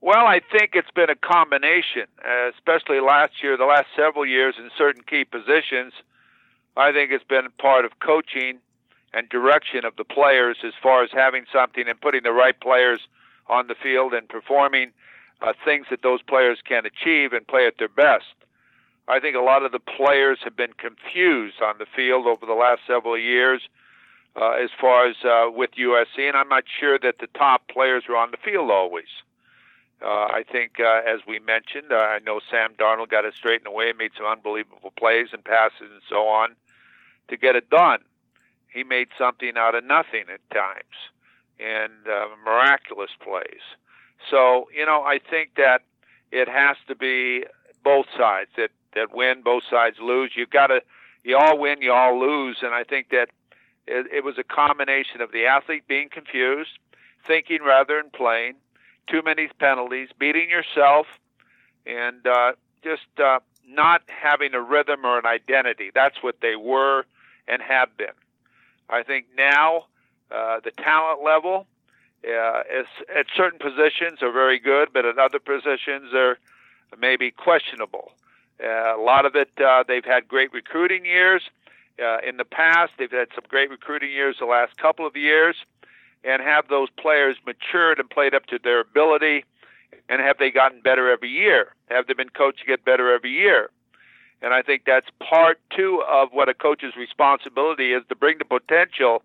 [0.01, 4.55] Well, I think it's been a combination, uh, especially last year, the last several years
[4.59, 5.93] in certain key positions.
[6.77, 8.59] I think it's been part of coaching
[9.13, 13.01] and direction of the players as far as having something and putting the right players
[13.49, 14.93] on the field and performing
[15.43, 18.27] uh, things that those players can achieve and play at their best.
[19.09, 22.53] I think a lot of the players have been confused on the field over the
[22.53, 23.63] last several years
[24.37, 28.05] uh, as far as uh, with USC, and I'm not sure that the top players
[28.09, 29.09] are on the field always.
[30.03, 33.67] Uh, I think, uh, as we mentioned, uh, I know Sam Darnold got it straightened
[33.67, 36.57] away, made some unbelievable plays and passes and so on
[37.29, 38.01] to get it done.
[38.73, 40.97] He made something out of nothing at times,
[41.59, 43.61] and uh, miraculous plays.
[44.31, 45.83] So, you know, I think that
[46.33, 47.45] it has to be
[47.83, 50.33] both sides that that win, both sides lose.
[50.35, 50.83] You've got to,
[51.23, 53.29] you all win, you all lose, and I think that
[53.87, 56.79] it, it was a combination of the athlete being confused,
[57.27, 58.55] thinking rather than playing,
[59.11, 61.07] too many penalties, beating yourself,
[61.87, 62.53] and uh,
[62.83, 65.91] just uh, not having a rhythm or an identity.
[65.95, 67.05] That's what they were
[67.49, 68.09] and have been.
[68.89, 69.87] I think now
[70.31, 71.67] uh, the talent level
[72.25, 76.39] uh, is, at certain positions are very good, but at other positions they're
[76.99, 78.13] maybe questionable.
[78.63, 81.43] Uh, a lot of it, uh, they've had great recruiting years
[82.03, 82.93] uh, in the past.
[82.99, 85.57] They've had some great recruiting years the last couple of years,
[86.25, 89.45] and have those players matured and played up to their ability?
[90.09, 91.75] And have they gotten better every year?
[91.89, 93.71] Have they been coached to get better every year?
[94.43, 98.45] And I think that's part two of what a coach's responsibility is to bring the
[98.45, 99.23] potential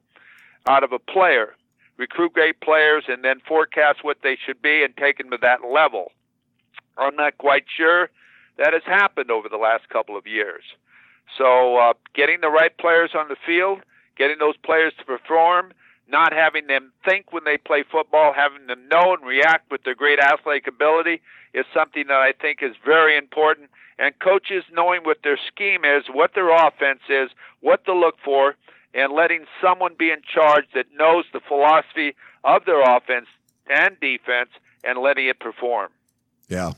[0.68, 1.56] out of a player,
[1.98, 5.60] recruit great players, and then forecast what they should be and take them to that
[5.72, 6.12] level.
[6.98, 8.10] I'm not quite sure
[8.58, 10.64] that has happened over the last couple of years.
[11.38, 13.80] So, uh, getting the right players on the field,
[14.18, 15.74] getting those players to perform,
[16.08, 19.96] not having them think when they play football, having them know and react with their
[19.96, 21.22] great athletic ability
[21.54, 23.70] is something that I think is very important.
[23.98, 27.30] And coaches knowing what their scheme is, what their offense is,
[27.62, 28.56] what to look for,
[28.94, 33.28] and letting someone be in charge that knows the philosophy of their offense
[33.70, 34.50] and defense
[34.84, 35.90] and letting it perform.
[36.48, 36.74] Yeah.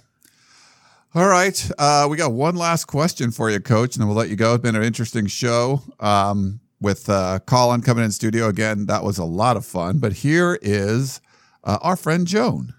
[1.13, 1.71] All right.
[1.77, 4.53] Uh, we got one last question for you, Coach, and then we'll let you go.
[4.53, 5.81] It's been an interesting show.
[5.99, 8.85] Um, with uh, Colin coming in studio again.
[8.85, 9.99] That was a lot of fun.
[9.99, 11.21] But here is
[11.63, 12.73] uh, our friend Joan.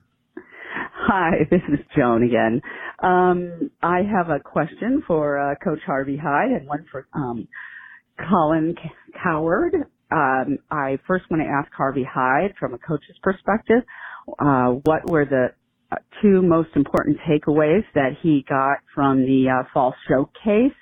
[1.09, 2.61] Hi, this is Joan again.
[3.03, 7.49] Um, I have a question for uh, Coach Harvey Hyde and one for um,
[8.29, 8.75] Colin
[9.23, 9.75] Cowherd.
[10.11, 13.83] Um, I first want to ask Harvey Hyde from a coach's perspective,
[14.39, 15.49] uh, what were the
[15.93, 20.77] uh, two most important takeaways that he got from the uh, fall showcase?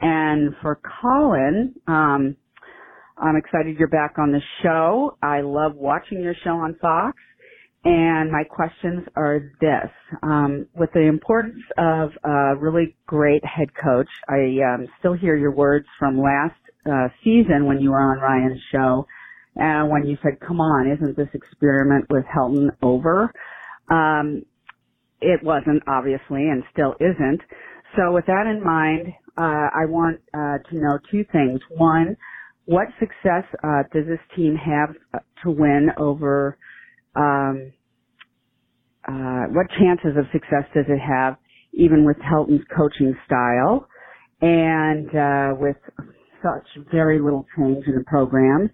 [0.00, 2.36] And for Colin, um,
[3.20, 5.16] I'm excited you're back on the show.
[5.22, 7.16] I love watching your show on Fox.
[7.84, 9.90] And my questions are this.
[10.22, 15.52] Um, with the importance of a really great head coach, I um, still hear your
[15.52, 19.06] words from last uh, season when you were on Ryan's show,
[19.56, 23.32] and uh, when you said, come on, isn't this experiment with Helton over?
[23.90, 24.42] Um,
[25.20, 27.40] it wasn't, obviously, and still isn't.
[27.96, 29.08] So with that in mind,
[29.38, 31.60] uh, I want uh, to know two things.
[31.70, 32.16] One,
[32.66, 36.58] what success uh, does this team have uh, to win over?
[37.16, 37.72] Um,
[39.08, 41.36] uh, what chances of success does it have,
[41.74, 43.88] even with Helton's coaching style,
[44.42, 45.76] and uh, with
[46.42, 48.70] such very little change in the program?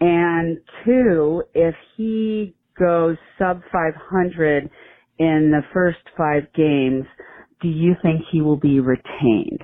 [0.00, 4.70] And two, if he goes sub 500
[5.18, 7.04] in the first five games,
[7.62, 9.62] do you think he will be retained?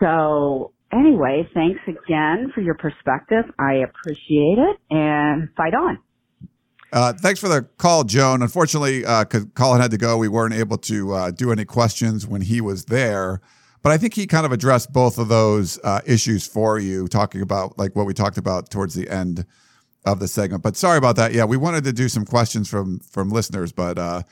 [0.00, 3.44] So anyway, thanks again for your perspective.
[3.58, 5.98] I appreciate it and fight on.
[6.92, 8.42] Uh, thanks for the call, Joan.
[8.42, 9.24] Unfortunately, uh,
[9.54, 12.86] Colin had to go, we weren't able to uh, do any questions when he was
[12.86, 13.40] there.
[13.82, 17.42] But I think he kind of addressed both of those uh, issues for you, talking
[17.42, 19.44] about like what we talked about towards the end
[20.04, 20.62] of the segment.
[20.62, 21.32] But sorry about that.
[21.32, 24.22] Yeah, we wanted to do some questions from from listeners, but uh,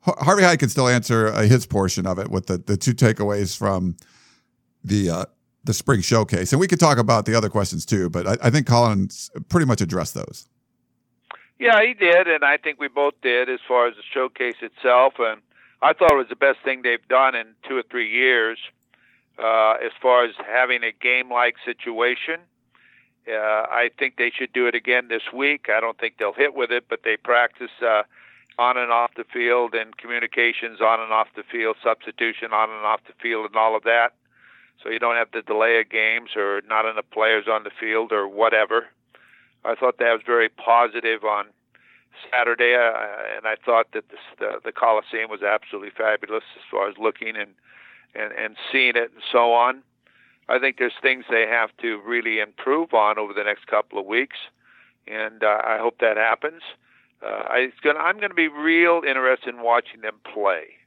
[0.00, 3.56] Harvey Hyde can still answer uh, his portion of it with the the two takeaways
[3.56, 3.96] from
[4.82, 5.28] the
[5.64, 6.52] the spring showcase.
[6.52, 9.66] And we could talk about the other questions too, but I, I think Colin's pretty
[9.66, 10.48] much addressed those.
[11.58, 15.14] Yeah, he did, and I think we both did as far as the showcase itself.
[15.18, 15.40] And
[15.80, 18.58] I thought it was the best thing they've done in two or three years
[19.38, 22.40] uh, as far as having a game-like situation.
[23.28, 23.34] Uh,
[23.70, 25.66] I think they should do it again this week.
[25.68, 28.02] I don't think they'll hit with it, but they practice uh,
[28.58, 32.84] on and off the field and communications on and off the field, substitution on and
[32.84, 34.14] off the field, and all of that.
[34.82, 38.12] So you don't have to delay a games or not enough players on the field
[38.12, 38.86] or whatever.
[39.64, 41.46] I thought that was very positive on
[42.30, 46.88] Saturday, uh, and I thought that this, the the Coliseum was absolutely fabulous as far
[46.88, 47.54] as looking and
[48.14, 49.82] and and seeing it and so on.
[50.48, 54.06] I think there's things they have to really improve on over the next couple of
[54.06, 54.36] weeks,
[55.06, 56.62] and uh, I hope that happens.
[57.24, 60.81] Uh, I, it's gonna, I'm going to be real interested in watching them play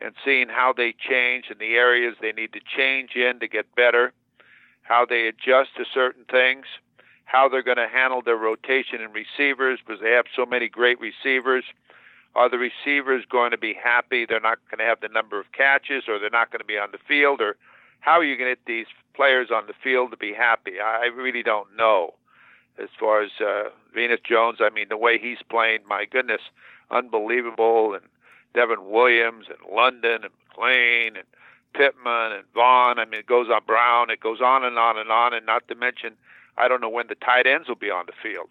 [0.00, 3.74] and seeing how they change and the areas they need to change in to get
[3.74, 4.12] better,
[4.82, 6.66] how they adjust to certain things,
[7.24, 10.98] how they're going to handle their rotation in receivers because they have so many great
[11.00, 11.64] receivers.
[12.34, 14.24] Are the receivers going to be happy?
[14.24, 16.78] They're not going to have the number of catches, or they're not going to be
[16.78, 17.56] on the field, or
[18.00, 20.80] how are you going to get these players on the field to be happy?
[20.80, 22.14] I really don't know.
[22.80, 26.40] As far as uh, Velus Jones, I mean, the way he's playing, my goodness,
[26.90, 27.94] unbelievable.
[27.94, 28.04] And
[28.54, 31.26] Devon Williams and London and McClain and
[31.74, 32.98] Pittman and Vaughn.
[32.98, 34.10] I mean, it goes on Brown.
[34.10, 35.34] It goes on and on and on.
[35.34, 36.14] And not to mention,
[36.58, 38.50] I don't know when the tight ends will be on the field.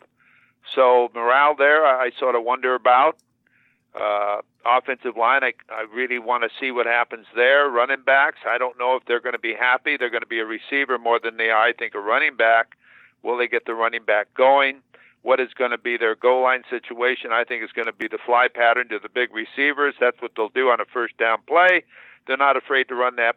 [0.75, 3.17] So morale there, I, I sort of wonder about.
[3.99, 7.69] Uh, offensive line, I, I really want to see what happens there.
[7.69, 9.97] Running backs, I don't know if they're going to be happy.
[9.97, 12.75] They're going to be a receiver more than they are, I think, a running back.
[13.23, 14.81] Will they get the running back going?
[15.21, 17.31] What is going to be their goal line situation?
[17.31, 19.95] I think it's going to be the fly pattern to the big receivers.
[19.99, 21.83] That's what they'll do on a first down play.
[22.25, 23.35] They're not afraid to run that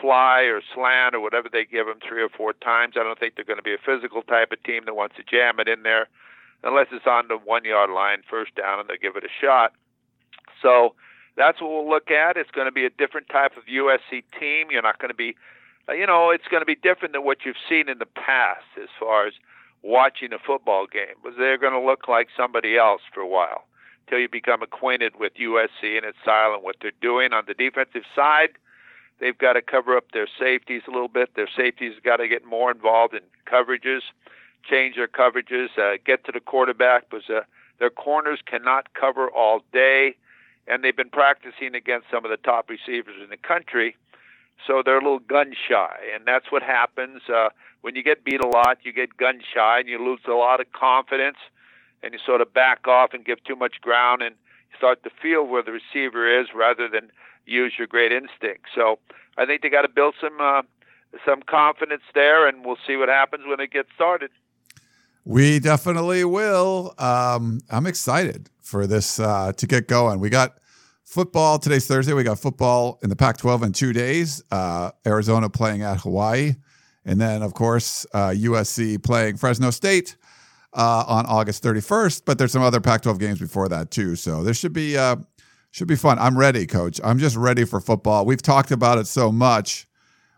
[0.00, 2.94] fly or slant or whatever they give them three or four times.
[2.96, 5.22] I don't think they're going to be a physical type of team that wants to
[5.22, 6.08] jam it in there
[6.64, 9.72] unless it's on the one yard line, first down, and they give it a shot.
[10.60, 10.94] So
[11.36, 12.36] that's what we'll look at.
[12.36, 14.68] It's going to be a different type of USC team.
[14.70, 15.34] You're not going to be,
[15.88, 18.88] you know, it's going to be different than what you've seen in the past as
[18.98, 19.34] far as
[19.82, 23.64] watching a football game, because they're going to look like somebody else for a while
[24.06, 27.54] until you become acquainted with USC and its style and what they're doing on the
[27.54, 28.50] defensive side.
[29.20, 31.34] They've got to cover up their safeties a little bit.
[31.34, 34.00] Their safeties got to get more involved in coverages,
[34.68, 37.42] change their coverages, uh, get to the quarterback because uh,
[37.78, 40.16] their corners cannot cover all day,
[40.66, 43.96] and they've been practicing against some of the top receivers in the country,
[44.66, 47.48] so they're a little gun shy, and that's what happens uh,
[47.80, 48.78] when you get beat a lot.
[48.82, 51.38] You get gun shy, and you lose a lot of confidence,
[52.02, 54.34] and you sort of back off and give too much ground, and
[54.70, 57.10] you start to feel where the receiver is rather than
[57.46, 58.66] use your great instinct.
[58.74, 58.98] So
[59.36, 60.62] I think they got to build some uh,
[61.24, 64.30] some confidence there, and we'll see what happens when it gets started.
[65.24, 66.94] We definitely will.
[66.98, 70.18] Um, I'm excited for this uh, to get going.
[70.18, 70.58] We got
[71.12, 72.14] football today's Thursday.
[72.14, 74.42] We got football in the Pac-12 in two days.
[74.50, 76.54] Uh, Arizona playing at Hawaii,
[77.04, 80.16] and then of course uh, USC playing Fresno State.
[80.74, 84.16] Uh, on August 31st, but there's some other Pac-12 games before that too.
[84.16, 85.16] So this should be uh,
[85.70, 86.18] should be fun.
[86.18, 86.98] I'm ready, coach.
[87.04, 88.24] I'm just ready for football.
[88.24, 89.86] We've talked about it so much.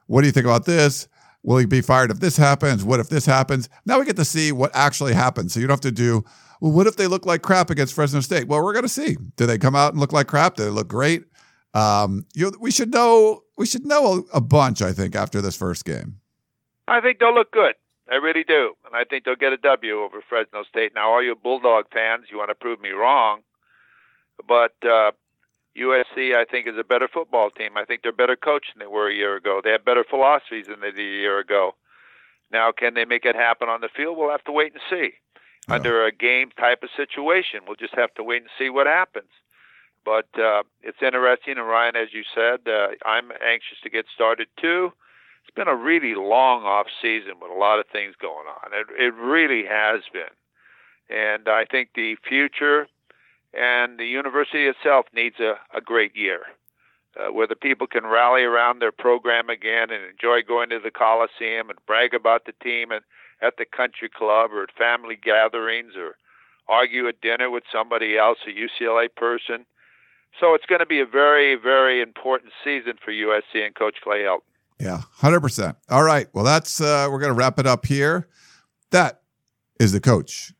[0.08, 1.06] What do you think about this?
[1.44, 2.82] Will he be fired if this happens?
[2.82, 3.68] What if this happens?
[3.86, 5.52] Now we get to see what actually happens.
[5.52, 6.24] So you don't have to do,
[6.64, 8.48] well, what if they look like crap against Fresno State?
[8.48, 9.18] Well, we're going to see.
[9.36, 10.54] Do they come out and look like crap?
[10.54, 11.24] Do they look great?
[11.74, 15.56] Um, you we should know we should know a, a bunch, I think, after this
[15.56, 16.20] first game.
[16.88, 17.74] I think they'll look good.
[18.10, 18.72] I really do.
[18.86, 20.92] And I think they'll get a W over Fresno State.
[20.94, 23.42] Now, all you Bulldog fans, you want to prove me wrong.
[24.48, 25.12] But uh,
[25.76, 27.76] USC, I think, is a better football team.
[27.76, 29.60] I think they're better coached than they were a year ago.
[29.62, 31.72] They have better philosophies than they did a year ago.
[32.50, 34.16] Now, can they make it happen on the field?
[34.16, 35.18] We'll have to wait and see.
[35.68, 35.76] Yeah.
[35.76, 39.30] Under a game type of situation, we'll just have to wait and see what happens.
[40.04, 44.48] But uh, it's interesting, and Ryan, as you said, uh, I'm anxious to get started
[44.60, 44.92] too.
[45.42, 48.72] It's been a really long off season with a lot of things going on.
[48.72, 50.34] It, it really has been,
[51.08, 52.86] and I think the future
[53.54, 56.40] and the university itself needs a, a great year
[57.16, 60.90] uh, where the people can rally around their program again and enjoy going to the
[60.90, 63.02] Coliseum and brag about the team and
[63.42, 66.16] at the country club or at family gatherings or
[66.68, 69.66] argue at dinner with somebody else, a UCLA person.
[70.40, 74.20] So it's going to be a very, very important season for USC and Coach Clay
[74.20, 74.40] Helton.
[74.80, 75.76] Yeah, hundred percent.
[75.88, 76.26] All right.
[76.32, 78.28] Well, that's uh, we're going to wrap it up here.
[78.90, 79.22] That
[79.78, 80.52] is the coach